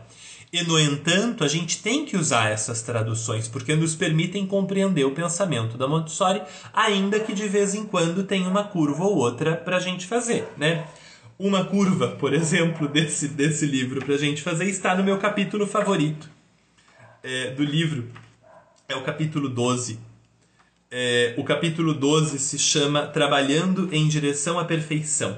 [0.51, 5.11] E, no entanto, a gente tem que usar essas traduções porque nos permitem compreender o
[5.11, 6.41] pensamento da Montessori,
[6.73, 10.45] ainda que de vez em quando tenha uma curva ou outra para a gente fazer,
[10.57, 10.85] né?
[11.39, 15.65] Uma curva, por exemplo, desse, desse livro para a gente fazer está no meu capítulo
[15.65, 16.29] favorito
[17.23, 18.09] é, do livro.
[18.89, 19.97] É o capítulo 12,
[20.89, 25.37] é, o capítulo 12 se chama Trabalhando em Direção à Perfeição.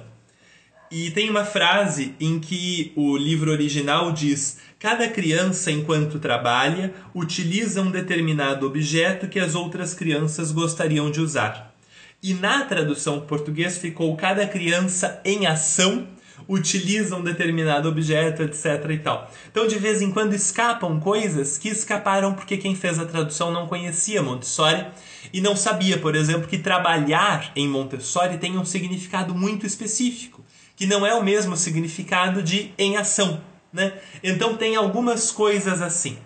[0.91, 7.81] E tem uma frase em que o livro original diz: Cada criança, enquanto trabalha, utiliza
[7.81, 11.75] um determinado objeto que as outras crianças gostariam de usar.
[12.21, 16.07] E na tradução português ficou: Cada criança em ação
[16.47, 18.85] utiliza um determinado objeto, etc.
[18.89, 19.31] e tal.
[19.51, 23.67] Então, de vez em quando escapam coisas que escaparam porque quem fez a tradução não
[23.67, 24.85] conhecia Montessori
[25.31, 30.43] e não sabia, por exemplo, que trabalhar em Montessori tem um significado muito específico,
[30.75, 33.41] que não é o mesmo significado de em ação.
[33.71, 33.93] Né?
[34.23, 36.17] Então, tem algumas coisas assim.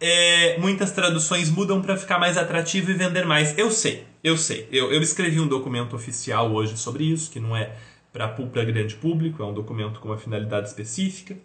[0.00, 3.56] É, muitas traduções mudam para ficar mais atrativo e vender mais.
[3.56, 4.68] Eu sei, eu sei.
[4.72, 7.72] Eu, eu escrevi um documento oficial hoje sobre isso, que não é
[8.12, 8.28] para
[8.64, 11.36] grande público, é um documento com uma finalidade específica.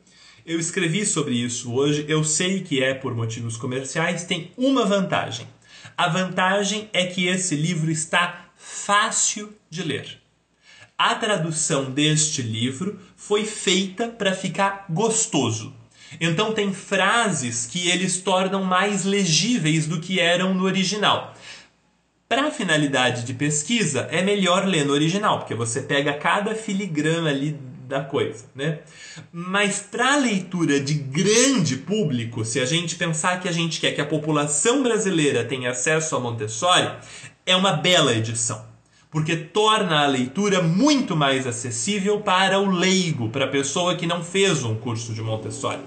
[0.46, 5.46] Eu escrevi sobre isso hoje, eu sei que é por motivos comerciais, tem uma vantagem.
[5.98, 10.22] A vantagem é que esse livro está fácil de ler.
[10.96, 15.74] A tradução deste livro foi feita para ficar gostoso.
[16.22, 21.34] Então tem frases que eles tornam mais legíveis do que eram no original.
[22.30, 27.58] Para finalidade de pesquisa, é melhor ler no original, porque você pega cada filigrama ali
[27.88, 28.80] da coisa, né?
[29.32, 34.02] Mas para leitura de grande público, se a gente pensar que a gente quer que
[34.02, 36.92] a população brasileira tenha acesso a Montessori,
[37.46, 38.66] é uma bela edição,
[39.10, 44.24] porque torna a leitura muito mais acessível para o leigo, para a pessoa que não
[44.24, 45.80] fez um curso de Montessori.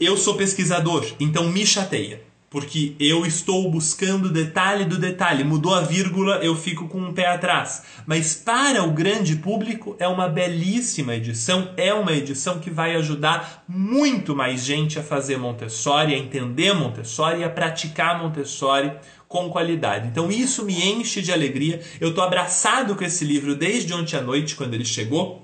[0.00, 2.23] Eu sou pesquisador, então me chateia
[2.54, 5.42] porque eu estou buscando detalhe do detalhe.
[5.42, 7.82] Mudou a vírgula, eu fico com um pé atrás.
[8.06, 13.64] Mas para o grande público é uma belíssima edição, é uma edição que vai ajudar
[13.66, 18.92] muito mais gente a fazer Montessori, a entender Montessori a praticar Montessori
[19.26, 20.06] com qualidade.
[20.06, 21.80] Então isso me enche de alegria.
[22.00, 25.43] Eu estou abraçado com esse livro desde ontem à noite, quando ele chegou.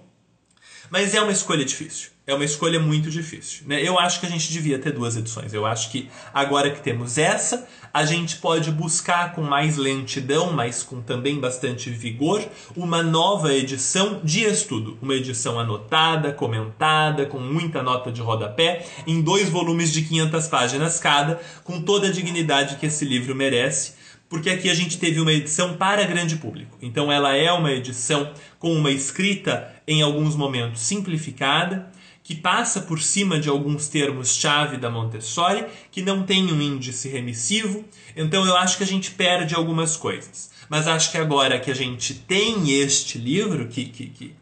[0.90, 3.62] Mas é uma escolha difícil é uma escolha muito difícil.
[3.66, 3.82] Né?
[3.82, 5.52] Eu acho que a gente devia ter duas edições.
[5.52, 10.82] Eu acho que agora que temos essa, a gente pode buscar com mais lentidão, mas
[10.82, 12.42] com também bastante vigor,
[12.76, 14.96] uma nova edição de estudo.
[15.02, 21.00] Uma edição anotada, comentada, com muita nota de rodapé, em dois volumes de 500 páginas
[21.00, 23.99] cada, com toda a dignidade que esse livro merece
[24.30, 26.78] porque aqui a gente teve uma edição para grande público.
[26.80, 31.90] Então ela é uma edição com uma escrita em alguns momentos simplificada,
[32.22, 37.84] que passa por cima de alguns termos-chave da Montessori, que não tem um índice remissivo,
[38.16, 40.50] então eu acho que a gente perde algumas coisas.
[40.68, 44.34] Mas acho que agora que a gente tem este livro, que, que, que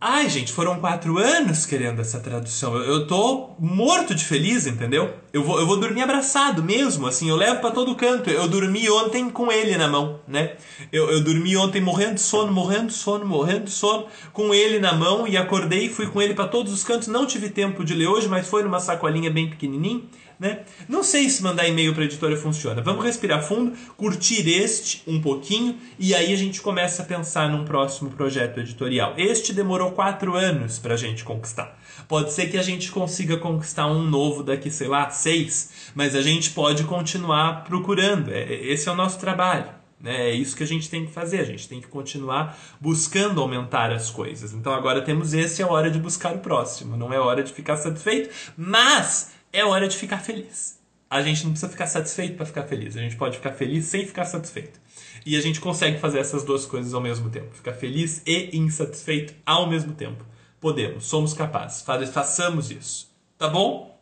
[0.00, 2.76] Ai, gente, foram quatro anos querendo essa tradução.
[2.76, 5.12] Eu, eu tô morto de feliz, entendeu?
[5.32, 8.30] Eu vou, eu vou dormir abraçado mesmo, assim, eu levo para todo canto.
[8.30, 10.52] Eu dormi ontem com ele na mão, né?
[10.92, 14.78] Eu, eu dormi ontem morrendo de sono, morrendo de sono, morrendo de sono, com ele
[14.78, 17.08] na mão e acordei e fui com ele para todos os cantos.
[17.08, 20.02] Não tive tempo de ler hoje, mas foi numa sacolinha bem pequenininha.
[20.38, 20.60] Né?
[20.88, 22.80] Não sei se mandar e-mail para a editora funciona.
[22.80, 27.64] Vamos respirar fundo, curtir este um pouquinho e aí a gente começa a pensar num
[27.64, 29.14] próximo projeto editorial.
[29.16, 31.76] Este demorou quatro anos para a gente conquistar.
[32.06, 36.22] Pode ser que a gente consiga conquistar um novo daqui, sei lá, seis, mas a
[36.22, 38.32] gente pode continuar procurando.
[38.32, 39.78] É, esse é o nosso trabalho.
[40.00, 40.30] Né?
[40.30, 41.40] É isso que a gente tem que fazer.
[41.40, 44.52] A gente tem que continuar buscando aumentar as coisas.
[44.52, 46.96] Então agora temos esse, é hora de buscar o próximo.
[46.96, 50.78] Não é hora de ficar satisfeito, mas é hora de ficar feliz.
[51.10, 52.96] A gente não precisa ficar satisfeito para ficar feliz.
[52.96, 54.78] A gente pode ficar feliz sem ficar satisfeito.
[55.24, 57.54] E a gente consegue fazer essas duas coisas ao mesmo tempo.
[57.54, 60.24] Ficar feliz e insatisfeito ao mesmo tempo.
[60.60, 61.82] Podemos, somos capazes.
[62.12, 63.08] Façamos isso.
[63.38, 63.98] Tá bom?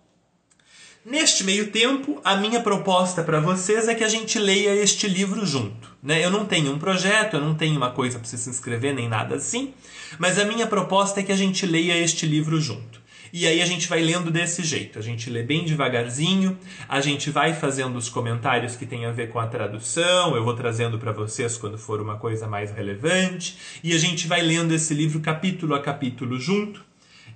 [1.05, 5.47] Neste meio tempo, a minha proposta para vocês é que a gente leia este livro
[5.47, 5.95] junto.
[6.03, 6.25] Né?
[6.25, 9.09] Eu não tenho um projeto, eu não tenho uma coisa para você se inscrever, nem
[9.09, 9.73] nada assim,
[10.19, 12.96] mas a minha proposta é que a gente leia este livro junto.
[13.33, 14.99] E aí a gente vai lendo desse jeito.
[14.99, 16.59] A gente lê bem devagarzinho,
[16.89, 20.55] a gente vai fazendo os comentários que tem a ver com a tradução, eu vou
[20.55, 24.95] trazendo para vocês quando for uma coisa mais relevante, e a gente vai lendo esse
[24.95, 26.85] livro capítulo a capítulo junto.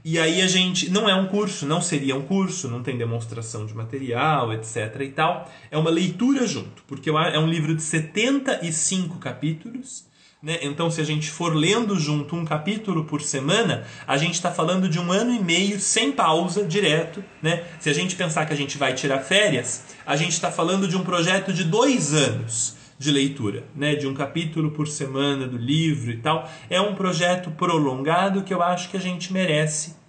[0.02, 0.90] E aí a gente.
[0.90, 4.96] Não é um curso, não seria um curso, não tem demonstração de material, etc.
[5.00, 5.50] e tal.
[5.70, 10.09] É uma leitura junto, porque é um livro de 75 capítulos
[10.42, 10.58] né?
[10.62, 14.88] Então, se a gente for lendo junto um capítulo por semana, a gente está falando
[14.88, 17.22] de um ano e meio sem pausa, direto.
[17.42, 17.62] Né?
[17.78, 20.96] Se a gente pensar que a gente vai tirar férias, a gente está falando de
[20.96, 23.94] um projeto de dois anos de leitura, né?
[23.94, 26.50] de um capítulo por semana do livro e tal.
[26.70, 29.99] É um projeto prolongado que eu acho que a gente merece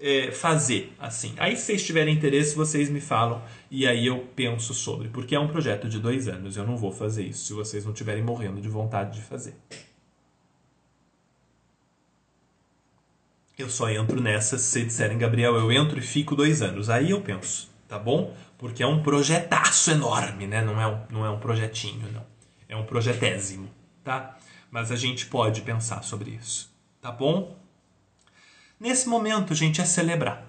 [0.00, 1.34] é, fazer assim.
[1.38, 5.40] Aí, se vocês tiverem interesse, vocês me falam e aí eu penso sobre, porque é
[5.40, 6.56] um projeto de dois anos.
[6.56, 9.54] Eu não vou fazer isso se vocês não estiverem morrendo de vontade de fazer.
[13.58, 16.88] Eu só entro nessa se vocês disserem, Gabriel, eu entro e fico dois anos.
[16.88, 18.32] Aí eu penso, tá bom?
[18.56, 20.62] Porque é um projetaço enorme, né?
[20.62, 22.24] Não é um, não é um projetinho, não.
[22.68, 23.68] É um projetésimo,
[24.04, 24.38] tá?
[24.70, 27.57] Mas a gente pode pensar sobre isso, tá bom?
[28.80, 30.44] Nesse momento, gente, é celebrar.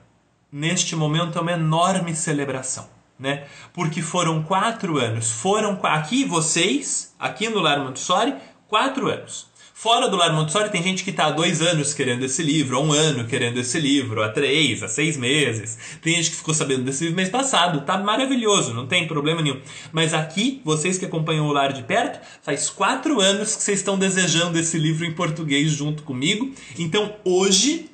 [0.52, 3.46] Neste momento é uma enorme celebração, né?
[3.74, 5.32] Porque foram quatro anos.
[5.32, 8.36] Foram aqui vocês, aqui no Lar Montessori,
[8.68, 9.48] quatro anos.
[9.74, 12.82] Fora do Lar Montessori tem gente que está há dois anos querendo esse livro, há
[12.82, 15.80] um ano querendo esse livro, há três, há seis meses.
[16.00, 17.82] Tem gente que ficou sabendo desse livro mês passado.
[17.82, 19.60] Tá maravilhoso, não tem problema nenhum.
[19.92, 23.98] Mas aqui, vocês que acompanham o Lar de perto, faz quatro anos que vocês estão
[23.98, 26.54] desejando esse livro em português junto comigo.
[26.78, 27.90] Então hoje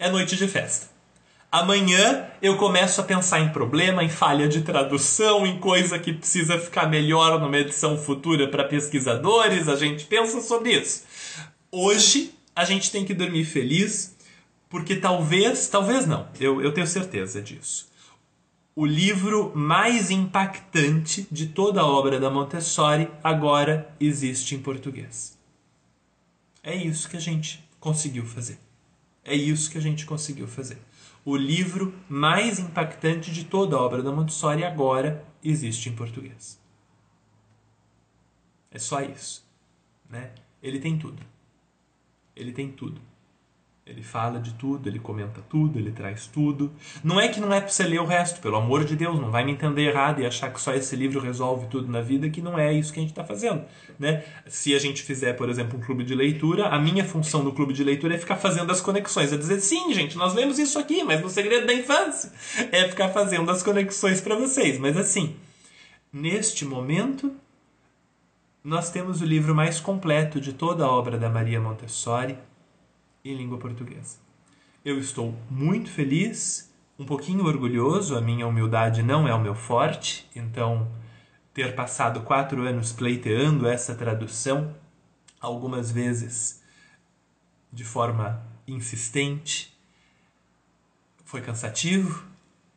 [0.00, 0.88] é noite de festa.
[1.52, 6.58] Amanhã eu começo a pensar em problema, em falha de tradução, em coisa que precisa
[6.58, 9.68] ficar melhor numa edição futura para pesquisadores.
[9.68, 11.04] A gente pensa sobre isso.
[11.70, 14.16] Hoje a gente tem que dormir feliz,
[14.70, 17.90] porque talvez, talvez não, eu, eu tenho certeza disso.
[18.74, 25.36] O livro mais impactante de toda a obra da Montessori agora existe em português.
[26.62, 28.69] É isso que a gente conseguiu fazer.
[29.24, 30.78] É isso que a gente conseguiu fazer.
[31.24, 36.58] O livro mais impactante de toda a obra da Montessori agora existe em português.
[38.70, 39.44] É só isso.
[40.08, 40.32] Né?
[40.62, 41.22] Ele tem tudo.
[42.34, 43.00] Ele tem tudo.
[43.90, 46.70] Ele fala de tudo, ele comenta tudo, ele traz tudo.
[47.02, 49.32] Não é que não é para você ler o resto, pelo amor de Deus, não
[49.32, 52.40] vai me entender errado e achar que só esse livro resolve tudo na vida, que
[52.40, 53.64] não é isso que a gente está fazendo.
[53.98, 54.22] Né?
[54.46, 57.72] Se a gente fizer, por exemplo, um clube de leitura, a minha função no clube
[57.72, 59.32] de leitura é ficar fazendo as conexões.
[59.32, 62.30] É dizer, sim, gente, nós lemos isso aqui, mas no segredo da infância
[62.70, 64.78] é ficar fazendo as conexões para vocês.
[64.78, 65.34] Mas assim,
[66.12, 67.32] neste momento,
[68.62, 72.38] nós temos o livro mais completo de toda a obra da Maria Montessori
[73.24, 74.18] em língua portuguesa.
[74.84, 80.28] Eu estou muito feliz, um pouquinho orgulhoso, a minha humildade não é o meu forte,
[80.34, 80.90] então
[81.52, 84.74] ter passado quatro anos pleiteando essa tradução,
[85.40, 86.62] algumas vezes
[87.72, 89.76] de forma insistente,
[91.24, 92.29] foi cansativo,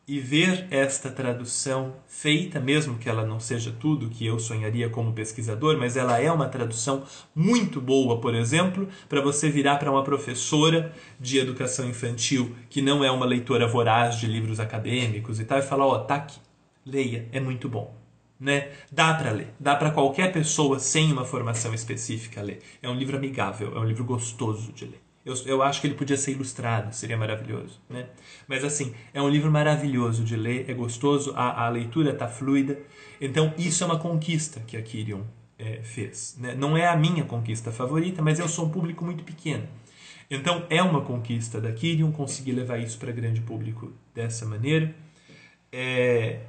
[0.06, 5.14] e ver esta tradução feita, mesmo que ela não seja tudo que eu sonharia como
[5.14, 10.04] pesquisador, mas ela é uma tradução muito boa, por exemplo, para você virar para uma
[10.04, 15.60] professora de educação infantil que não é uma leitora voraz de livros acadêmicos e tal,
[15.60, 16.39] e falar: ó, oh, tá aqui,
[16.86, 17.95] leia, é muito bom.
[18.39, 18.74] Né?
[18.91, 22.60] Dá para ler, dá para qualquer pessoa sem uma formação específica ler.
[22.82, 25.03] É um livro amigável, é um livro gostoso de ler.
[25.26, 27.80] Eu, eu acho que ele podia ser ilustrado, seria maravilhoso.
[27.89, 28.07] Né?
[28.47, 32.78] Mas assim, é um livro maravilhoso de ler, é gostoso, a, a leitura está fluida.
[33.21, 35.21] Então, isso é uma conquista que a Kirion
[35.57, 36.36] é, fez.
[36.38, 36.55] Né?
[36.55, 39.65] Não é a minha conquista favorita, mas eu sou um público muito pequeno.
[40.30, 44.93] Então, é uma conquista da Kirion conseguir levar isso para grande público dessa maneira.
[45.71, 46.41] É...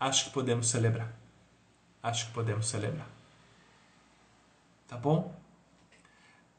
[0.00, 1.14] Acho que podemos celebrar.
[2.02, 3.08] Acho que podemos celebrar.
[4.88, 5.43] Tá bom?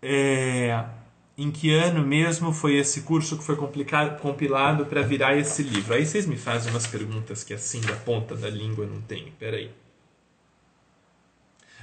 [0.08, 0.86] É,
[1.36, 5.96] em que ano mesmo foi esse curso que foi compilado para virar esse livro?
[5.96, 9.32] Aí vocês me fazem umas perguntas que assim da ponta da língua não tenho.
[9.40, 9.72] Peraí.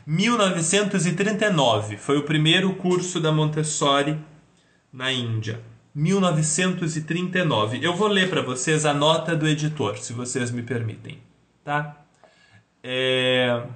[0.07, 4.16] 1939 foi o primeiro curso da Montessori
[4.93, 5.61] na Índia.
[5.93, 7.85] 1939.
[7.85, 11.18] Eu vou ler para vocês a nota do editor, se vocês me permitem,
[11.64, 12.05] tá?
[12.85, 13.66] É...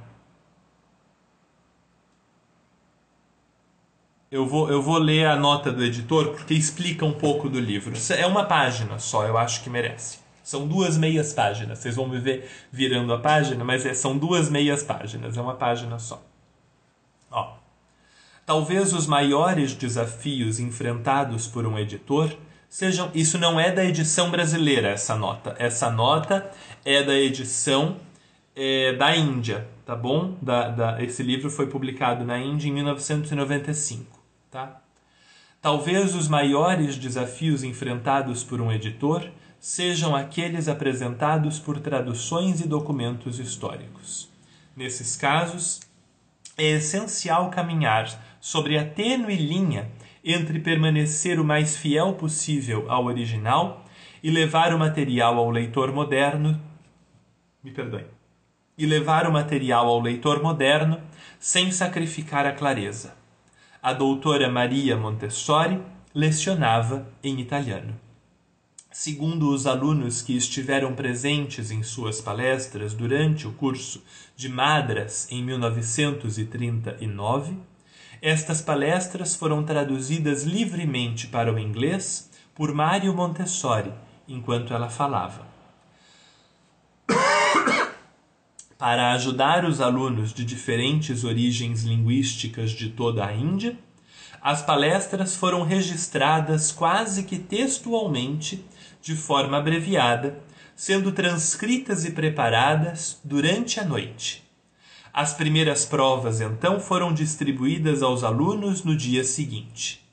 [4.36, 7.94] Eu vou, eu vou ler a nota do editor porque explica um pouco do livro.
[8.10, 10.18] É uma página só, eu acho que merece.
[10.44, 11.78] São duas meias páginas.
[11.78, 15.54] Vocês vão me ver virando a página, mas é, são duas meias páginas, é uma
[15.54, 16.22] página só.
[17.30, 17.54] Ó.
[18.44, 22.30] Talvez os maiores desafios enfrentados por um editor
[22.68, 23.10] sejam.
[23.14, 25.56] Isso não é da edição brasileira, essa nota.
[25.58, 26.50] Essa nota
[26.84, 27.96] é da edição
[28.54, 30.36] é, da Índia, tá bom?
[30.42, 34.15] Da, da, esse livro foi publicado na Índia em 1995.
[34.56, 34.80] Tá?
[35.60, 39.28] Talvez os maiores desafios enfrentados por um editor
[39.60, 44.30] sejam aqueles apresentados por traduções e documentos históricos.
[44.74, 45.82] Nesses casos,
[46.56, 48.08] é essencial caminhar
[48.40, 49.90] sobre a tênue linha
[50.24, 53.84] entre permanecer o mais fiel possível ao original
[54.22, 56.58] e levar o material ao leitor moderno.
[57.62, 58.06] Me perdoe.
[58.78, 60.98] E levar o material ao leitor moderno
[61.38, 63.25] sem sacrificar a clareza
[63.86, 65.80] a doutora Maria Montessori
[66.12, 67.94] lecionava em italiano.
[68.90, 74.02] Segundo os alunos que estiveram presentes em suas palestras durante o curso
[74.34, 77.56] de Madras em 1939,
[78.20, 83.92] estas palestras foram traduzidas livremente para o inglês por Mário Montessori
[84.26, 85.46] enquanto ela falava.
[88.78, 93.78] Para ajudar os alunos de diferentes origens linguísticas de toda a Índia,
[94.42, 98.64] as palestras foram registradas quase que textualmente,
[99.00, 100.42] de forma abreviada,
[100.74, 104.44] sendo transcritas e preparadas durante a noite.
[105.12, 110.06] As primeiras provas então foram distribuídas aos alunos no dia seguinte.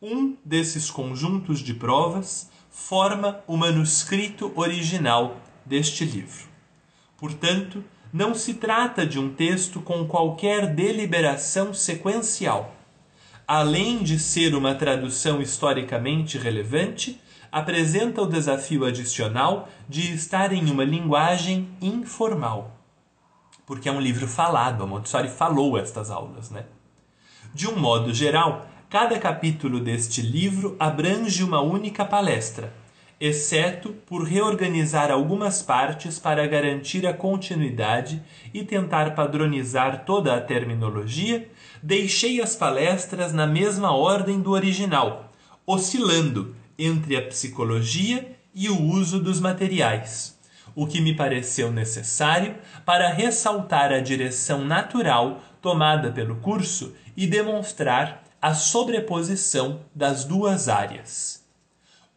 [0.00, 6.44] Um desses conjuntos de provas forma o manuscrito original deste livro.
[7.16, 7.82] Portanto,
[8.14, 12.72] não se trata de um texto com qualquer deliberação sequencial.
[13.44, 20.84] Além de ser uma tradução historicamente relevante, apresenta o desafio adicional de estar em uma
[20.84, 22.78] linguagem informal.
[23.66, 26.66] Porque é um livro falado, a Montessori falou estas aulas, né?
[27.52, 32.72] De um modo geral, cada capítulo deste livro abrange uma única palestra
[33.20, 41.48] exceto por reorganizar algumas partes para garantir a continuidade e tentar padronizar toda a terminologia,
[41.82, 45.32] deixei as palestras na mesma ordem do original,
[45.66, 50.38] oscilando entre a psicologia e o uso dos materiais,
[50.74, 58.24] o que me pareceu necessário para ressaltar a direção natural tomada pelo curso e demonstrar
[58.42, 61.42] a sobreposição das duas áreas.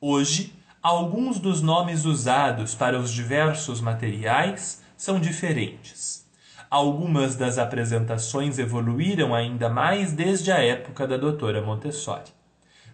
[0.01, 0.53] Hoje,
[0.87, 6.25] alguns dos nomes usados para os diversos materiais são diferentes.
[6.69, 12.31] Algumas das apresentações evoluíram ainda mais desde a época da doutora Montessori.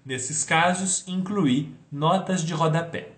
[0.04, 3.10] Nesses casos, incluí notas de rodapé.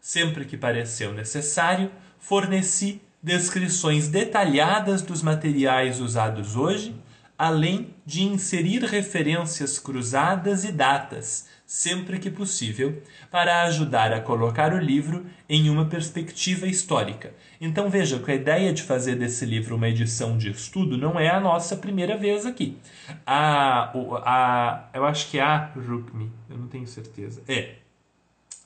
[0.00, 6.96] Sempre que pareceu necessário, forneci descrições detalhadas dos materiais usados hoje,
[7.36, 13.02] além de inserir referências cruzadas e datas, sempre que possível,
[13.32, 17.34] para ajudar a colocar o livro em uma perspectiva histórica.
[17.60, 21.28] Então veja que a ideia de fazer desse livro uma edição de estudo não é
[21.28, 22.78] a nossa primeira vez aqui.
[23.26, 23.92] A,
[24.24, 27.42] a, eu acho que é a Rukmi, eu não tenho certeza.
[27.48, 27.74] É.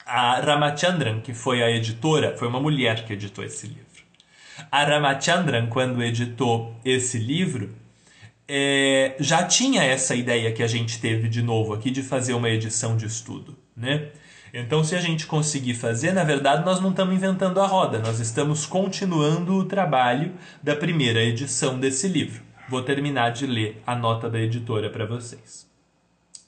[0.05, 4.05] A Ramachandran, que foi a editora, foi uma mulher que editou esse livro.
[4.71, 7.75] A Ramachandran, quando editou esse livro,
[8.49, 12.49] é, já tinha essa ideia que a gente teve de novo aqui de fazer uma
[12.49, 14.09] edição de estudo, né?
[14.53, 18.19] Então, se a gente conseguir fazer, na verdade, nós não estamos inventando a roda, nós
[18.19, 20.33] estamos continuando o trabalho
[20.63, 22.43] da primeira edição desse livro.
[22.67, 25.69] Vou terminar de ler a nota da editora para vocês.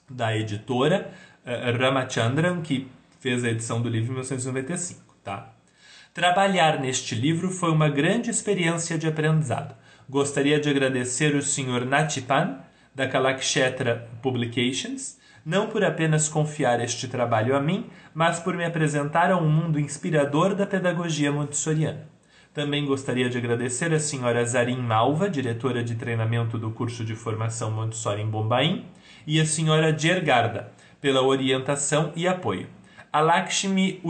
[0.09, 1.13] Da editora
[1.45, 2.87] uh, Ramachandran, que
[3.19, 5.53] fez a edição do livro em 1995, tá?
[6.11, 9.75] Trabalhar neste livro foi uma grande experiência de aprendizado.
[10.11, 11.85] Gostaria de agradecer o Sr.
[11.85, 12.57] Natipan,
[12.93, 19.31] da Kalakshetra Publications, não por apenas confiar este trabalho a mim, mas por me apresentar
[19.31, 22.09] a um mundo inspirador da pedagogia montessoriana.
[22.53, 24.43] Também gostaria de agradecer a Sra.
[24.43, 28.83] Zarin Malva, diretora de treinamento do curso de formação Montessori em Bombaim,
[29.25, 29.97] e a Sra.
[29.97, 32.67] Gergarda, pela orientação e apoio.
[33.13, 34.01] A Lakshmi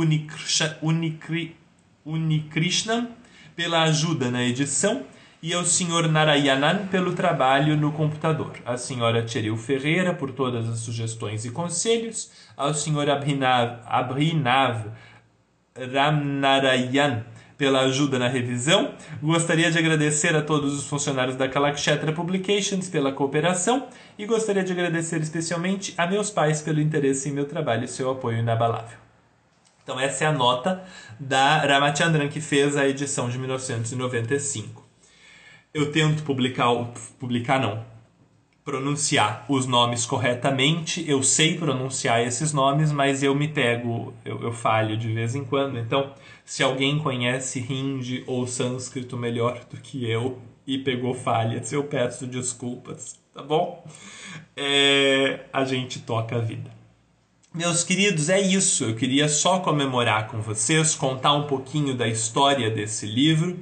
[0.81, 1.55] Unikri
[2.03, 3.09] Unikrishnan
[3.55, 5.05] pela ajuda na edição
[5.41, 6.07] e ao Sr.
[6.07, 9.27] Narayanan pelo trabalho no computador, a Sra.
[9.27, 13.09] Cheril Ferreira por todas as sugestões e conselhos, ao Sr.
[13.09, 14.85] Abhinav, Abhinav
[15.75, 17.23] Ramnarayan
[17.57, 18.93] pela ajuda na revisão.
[19.21, 23.87] Gostaria de agradecer a todos os funcionários da Kalakshetra Publications pela cooperação
[24.17, 28.09] e gostaria de agradecer especialmente a meus pais pelo interesse em meu trabalho e seu
[28.09, 28.97] apoio inabalável.
[29.83, 30.83] Então essa é a nota
[31.19, 34.80] da Ramachandran que fez a edição de 1995.
[35.73, 36.67] Eu tento publicar,
[37.17, 37.85] publicar não,
[38.63, 41.03] pronunciar os nomes corretamente.
[41.09, 45.43] Eu sei pronunciar esses nomes, mas eu me pego, eu, eu falho de vez em
[45.43, 45.77] quando.
[45.77, 46.13] Então,
[46.43, 52.27] se alguém conhece hindi ou sânscrito melhor do que eu e pegou falhas, eu peço
[52.27, 53.85] desculpas, tá bom?
[54.55, 56.69] É, a gente toca a vida.
[57.53, 58.85] Meus queridos, é isso.
[58.85, 63.59] Eu queria só comemorar com vocês, contar um pouquinho da história desse livro.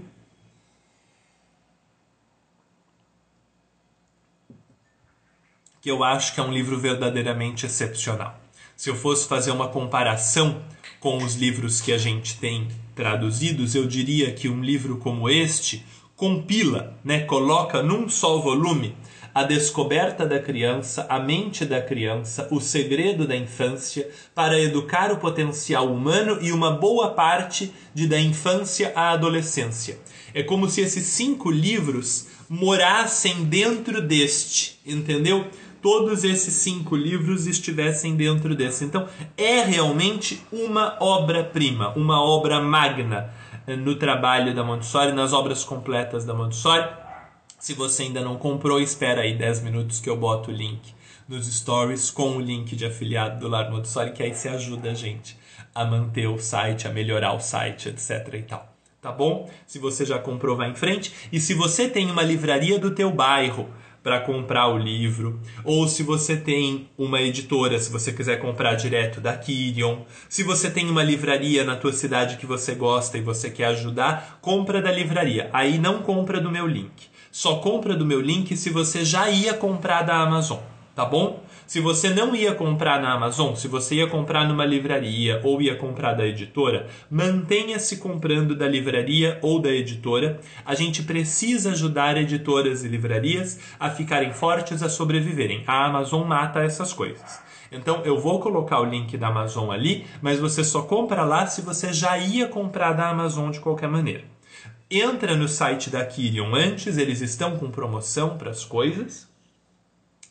[5.81, 8.39] Que eu acho que é um livro verdadeiramente excepcional.
[8.75, 10.61] Se eu fosse fazer uma comparação
[10.99, 15.85] com os livros que a gente tem traduzidos, eu diria que um livro como este
[16.15, 18.95] compila, né, coloca num só volume
[19.33, 25.17] a descoberta da criança, a mente da criança, o segredo da infância, para educar o
[25.17, 29.99] potencial humano e uma boa parte de da infância à adolescência.
[30.33, 35.47] É como se esses cinco livros morassem dentro deste, entendeu?
[35.81, 38.83] Todos esses cinco livros estivessem dentro desse.
[38.85, 39.07] Então,
[39.37, 43.33] é realmente uma obra-prima, uma obra magna
[43.65, 46.87] eh, no trabalho da Montessori, nas obras completas da Montessori
[47.59, 50.93] se você ainda não comprou, espera aí 10 minutos que eu boto o link
[51.27, 54.93] nos stories com o link de afiliado do Lar Montessori, que aí você ajuda a
[54.93, 55.37] gente
[55.75, 58.73] a manter o site, a melhorar o site, etc e tal.
[59.01, 59.49] Tá bom?
[59.67, 61.13] Se você já comprou, vai em frente.
[61.31, 63.69] E se você tem uma livraria do teu bairro
[64.03, 69.19] para comprar o livro, ou se você tem uma editora, se você quiser comprar direto
[69.19, 73.49] da Kirion, se você tem uma livraria na tua cidade que você gosta e você
[73.49, 75.49] quer ajudar, compra da livraria.
[75.51, 79.53] Aí não compra do meu link só compra do meu link se você já ia
[79.53, 80.59] comprar da Amazon,
[80.95, 81.43] tá bom?
[81.69, 85.75] Se você não ia comprar na Amazon, se você ia comprar numa livraria ou ia
[85.75, 90.39] comprar da editora, mantenha-se comprando da livraria ou da editora.
[90.65, 95.63] A gente precisa ajudar editoras e livrarias a ficarem fortes, a sobreviverem.
[95.67, 97.39] A Amazon mata essas coisas.
[97.71, 101.61] Então eu vou colocar o link da Amazon ali, mas você só compra lá se
[101.61, 104.23] você já ia comprar da Amazon de qualquer maneira.
[104.89, 109.28] Entra no site da Kirion antes, eles estão com promoção para as coisas.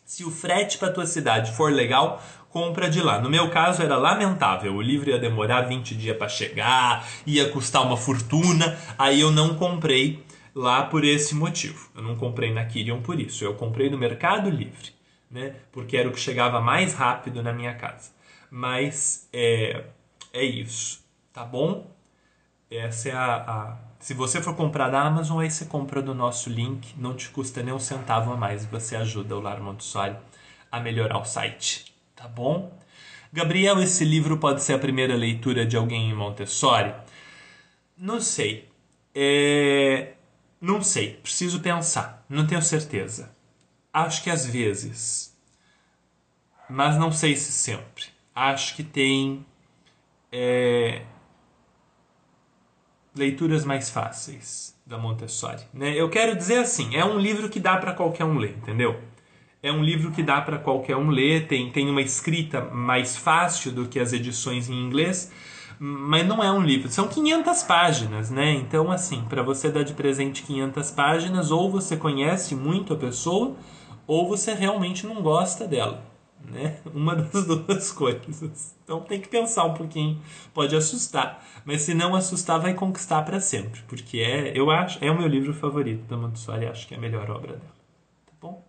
[0.09, 3.20] Se o frete para tua cidade for legal, compra de lá.
[3.20, 7.82] No meu caso era lamentável, o livro ia demorar 20 dias para chegar, ia custar
[7.82, 11.90] uma fortuna, aí eu não comprei lá por esse motivo.
[11.94, 14.94] Eu não comprei na Kirion por isso, eu comprei no Mercado Livre.
[15.30, 15.56] né?
[15.70, 18.11] Porque era o que chegava mais rápido na minha casa.
[18.50, 19.84] Mas é,
[20.32, 21.04] é isso,
[21.34, 21.86] tá bom?
[22.70, 26.49] Essa é a, a, Se você for comprar da Amazon, aí você compra do nosso
[26.49, 28.64] link, não te custa nem um centavo a mais.
[28.66, 30.16] Você ajuda o Lar Montessori
[30.70, 32.72] a melhorar o site, tá bom?
[33.32, 36.94] Gabriel, esse livro pode ser a primeira leitura de alguém em Montessori?
[37.96, 38.68] Não sei.
[39.14, 40.14] É...
[40.61, 43.30] Não sei, preciso pensar, não tenho certeza.
[43.92, 45.36] Acho que às vezes,
[46.68, 48.07] mas não sei se sempre.
[48.34, 49.44] Acho que tem
[50.32, 51.03] é...
[53.19, 55.62] leituras mais fáceis da Montessori.
[55.75, 55.95] Né?
[55.95, 58.99] Eu quero dizer assim, é um livro que dá para qualquer um ler, entendeu?
[59.62, 63.73] É um livro que dá para qualquer um ler, tem, tem uma escrita mais fácil
[63.73, 65.33] do que as edições em inglês,
[65.79, 66.89] mas não é um livro.
[66.89, 68.53] São 500 páginas, né?
[68.53, 73.57] Então, assim, para você dar de presente 500 páginas, ou você conhece muito a pessoa,
[74.07, 76.03] ou você realmente não gosta dela,
[76.45, 76.78] né?
[76.95, 78.74] Uma das duas coisas.
[78.84, 80.20] Então tem que pensar um pouquinho,
[80.55, 85.11] pode assustar, mas se não assustar, vai conquistar para sempre, porque é, eu acho, é
[85.11, 87.74] o meu livro favorito da Montessori, acho que é a melhor obra dela.
[88.26, 88.64] Tá bom?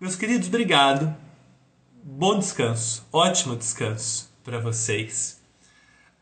[0.00, 1.14] Meus queridos, obrigado.
[2.04, 5.41] Bom descanso, ótimo descanso para vocês.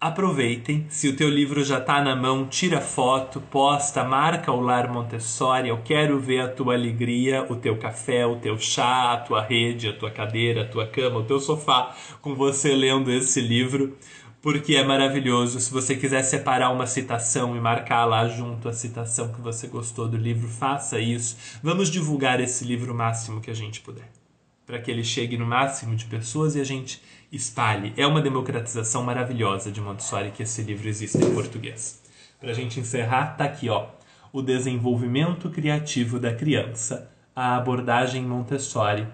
[0.02, 4.90] Aproveitem, se o teu livro já está na mão, tira foto, posta, marca o Lar
[4.90, 5.68] Montessori.
[5.68, 9.90] Eu quero ver a tua alegria, o teu café, o teu chá, a tua rede,
[9.90, 13.94] a tua cadeira, a tua cama, o teu sofá, com você lendo esse livro,
[14.40, 15.60] porque é maravilhoso.
[15.60, 20.08] Se você quiser separar uma citação e marcar lá junto a citação que você gostou
[20.08, 21.36] do livro, faça isso.
[21.62, 24.10] Vamos divulgar esse livro o máximo que a gente puder,
[24.64, 27.92] para que ele chegue no máximo de pessoas e a gente espalhe.
[27.96, 32.02] É uma democratização maravilhosa de Montessori que esse livro existe em português.
[32.38, 33.86] Para a gente encerrar, tá aqui, ó,
[34.32, 39.06] o desenvolvimento criativo da criança, a abordagem Montessori.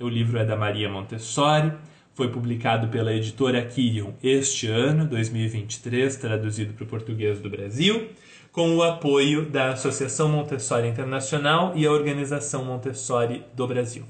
[0.00, 1.72] O livro é da Maria Montessori,
[2.14, 8.10] foi publicado pela editora Kirion este ano, 2023, traduzido para o português do Brasil,
[8.50, 14.04] com o apoio da Associação Montessori Internacional e a Organização Montessori do Brasil.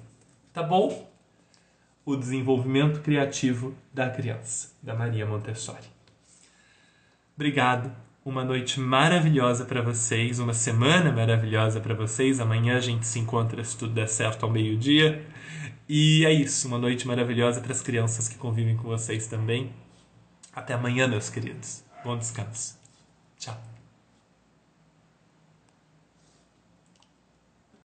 [0.52, 1.11] Tá bom?
[2.05, 5.86] O desenvolvimento criativo da criança, da Maria Montessori.
[7.34, 7.92] Obrigado.
[8.24, 12.38] Uma noite maravilhosa para vocês, uma semana maravilhosa para vocês.
[12.38, 15.26] Amanhã a gente se encontra se tudo der certo ao meio-dia.
[15.88, 19.72] E é isso, uma noite maravilhosa para as crianças que convivem com vocês também.
[20.55, 21.84] Até amanhã, meus queridos.
[22.05, 22.78] Bom descanso.
[23.38, 23.71] Tchau.